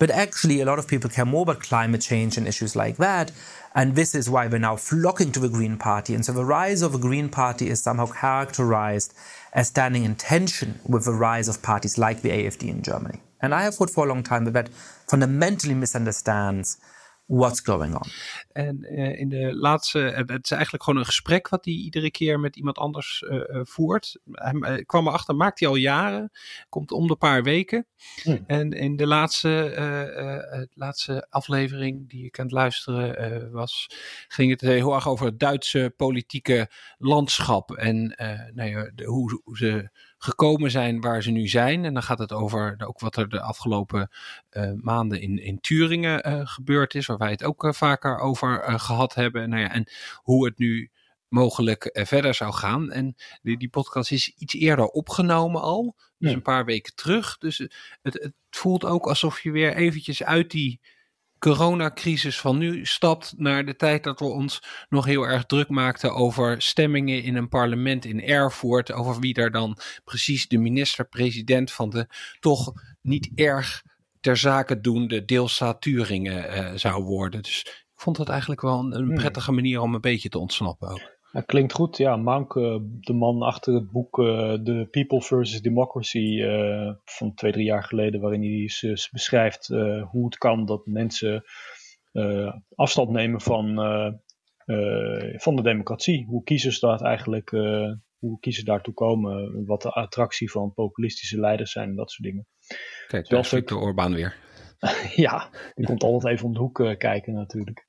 [0.00, 3.30] But actually, a lot of people care more about climate change and issues like that.
[3.76, 6.12] And this is why we're now flocking to the Green Party.
[6.14, 9.14] And so the rise of the Green Party is somehow characterized
[9.52, 13.20] as standing in tension with the rise of parties like the AFD in Germany.
[13.40, 14.70] And I have thought for a long time that that
[15.06, 16.78] fundamentally misunderstands
[17.26, 18.10] what's going on.
[18.52, 22.40] En uh, in de laatste, het is eigenlijk gewoon een gesprek wat hij iedere keer
[22.40, 24.18] met iemand anders uh, voert.
[24.30, 26.30] Hij kwam erachter, maakt hij al jaren,
[26.68, 27.86] komt om de paar weken.
[28.22, 28.44] Hmm.
[28.46, 33.90] En in de laatste, laatste aflevering die ik aan het luisteren was,
[34.28, 37.70] ging het heel erg over het Duitse politieke landschap.
[37.70, 38.14] En
[38.54, 39.90] nou ja, de, hoe, hoe ze
[40.22, 41.84] gekomen zijn waar ze nu zijn.
[41.84, 44.10] En dan gaat het over ook wat er de afgelopen
[44.50, 48.80] uh, maanden in, in Turingen uh, gebeurd is, waar wij het ook uh, vaker over
[48.80, 49.48] gehad hebben.
[49.48, 49.90] Nou ja, en
[50.22, 50.90] hoe het nu
[51.28, 52.90] mogelijk verder zou gaan.
[52.90, 56.36] En die, die podcast is iets eerder opgenomen al, dus ja.
[56.36, 57.38] een paar weken terug.
[57.38, 60.80] Dus het, het voelt ook alsof je weer eventjes uit die
[61.42, 66.14] coronacrisis van nu stapt naar de tijd dat we ons nog heel erg druk maakten
[66.14, 71.90] over stemmingen in een parlement in Erfurt, over wie daar dan precies de minister-president van
[71.90, 72.06] de
[72.40, 73.82] toch niet erg
[74.20, 77.42] ter zake doende deelstaat Turingen uh, zou worden.
[77.42, 79.14] Dus ik vond dat eigenlijk wel een, een, hmm.
[79.14, 81.20] prettige manier om een beetje te ontsnappen ook.
[81.32, 81.96] Dat klinkt goed.
[81.96, 82.54] Ja, Mank,
[83.00, 84.16] de man achter het boek
[84.64, 86.42] The People versus Democracy
[87.04, 89.66] van twee, drie jaar geleden, waarin hij beschrijft
[90.10, 91.44] hoe het kan dat mensen
[92.74, 93.74] afstand nemen van,
[95.36, 96.26] van de democratie.
[96.26, 97.50] Hoe kiezers dat eigenlijk,
[98.18, 102.46] hoe kiezers daartoe komen, wat de attractie van populistische leiders zijn en dat soort dingen.
[103.06, 104.36] Kijk, daar de Orbán weer.
[105.26, 107.86] ja, die komt altijd even om de hoek kijken natuurlijk.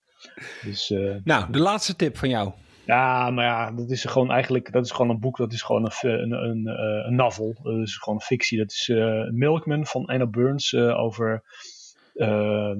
[0.61, 0.89] Dus,
[1.23, 2.53] nou, de laatste tip van jou.
[2.85, 5.83] Ja, maar ja, dat is gewoon eigenlijk dat is gewoon een boek, dat is gewoon
[5.83, 6.67] een, een, een,
[7.07, 7.55] een novel.
[7.63, 8.57] Dat is gewoon een fictie.
[8.57, 11.43] Dat is uh, Milkman van Anna Burns uh, over.
[12.13, 12.75] Uh,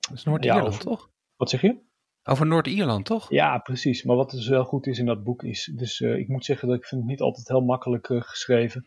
[0.00, 1.10] dat is Noord-Ierland, ja, toch?
[1.36, 1.76] Wat zeg je?
[2.24, 3.30] Over Noord-Ierland, toch?
[3.30, 4.02] Ja, precies.
[4.02, 5.72] Maar wat dus wel goed is in dat boek is.
[5.76, 8.86] Dus ik moet zeggen dat ik vind het niet altijd heel makkelijk geschreven.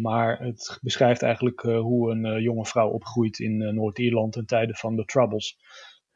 [0.00, 5.04] maar het beschrijft eigenlijk hoe een jonge vrouw opgroeit in Noord-Ierland ten tijde van de
[5.04, 5.58] Troubles.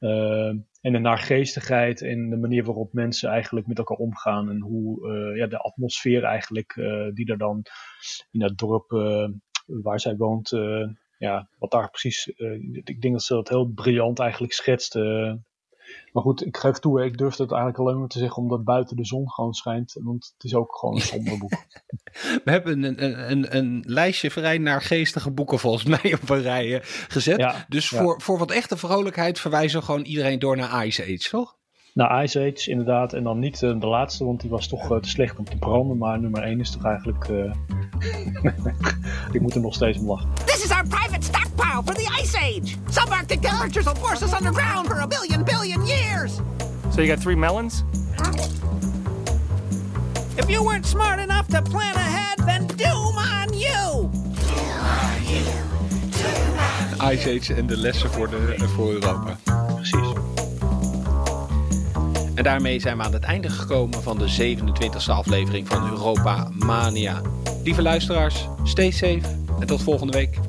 [0.01, 0.49] Uh,
[0.81, 4.51] en de naargeestigheid en de manier waarop mensen eigenlijk met elkaar omgaan.
[4.51, 7.63] En hoe uh, ja, de atmosfeer eigenlijk uh, die er dan
[8.31, 8.91] in dat dorp
[9.67, 10.49] waar zij woont.
[11.19, 12.27] ja, wat daar precies.
[12.85, 14.95] ik denk dat ze dat heel briljant eigenlijk schetst.
[16.13, 18.97] Maar goed, ik geef toe, ik durf het eigenlijk alleen maar te zeggen omdat buiten
[18.97, 19.97] de zon gewoon schijnt.
[20.03, 21.51] Want het is ook gewoon een somber boek.
[22.45, 26.43] We hebben een, een, een, een lijstje vrij naar geestige boeken volgens mij op een
[26.43, 27.39] rij eh, gezet.
[27.39, 28.25] Ja, dus voor, ja.
[28.25, 31.57] voor wat echte vrolijkheid verwijzen we gewoon iedereen door naar Ice Age, toch?
[31.95, 33.13] Naar Ice Age, inderdaad.
[33.13, 35.57] En dan niet uh, de laatste, want die was toch uh, te slecht om te
[35.57, 35.99] branden.
[35.99, 37.29] Maar nummer 1 is toch eigenlijk...
[37.29, 37.55] Uh...
[39.33, 40.29] ik moet er nog steeds om lachen.
[40.45, 41.38] This is our private
[41.79, 42.77] stockpile for the Ice Age!
[42.87, 46.41] Subarctic temperatures will force us underground for a billion billion years!
[46.91, 47.85] So you got three melons?
[50.37, 54.11] If you weren't smart enough to plan ahead, then doom on you!
[54.49, 55.45] Doom on you!
[56.23, 59.37] Doom on Ice Age en de lessen voor, de, voor Europa.
[59.75, 60.13] Precies.
[62.35, 67.21] En daarmee zijn we aan het einde gekomen van de 27e aflevering van Europa Mania.
[67.65, 69.21] Lieve luisteraars, stay safe
[69.61, 70.48] en tot volgende week.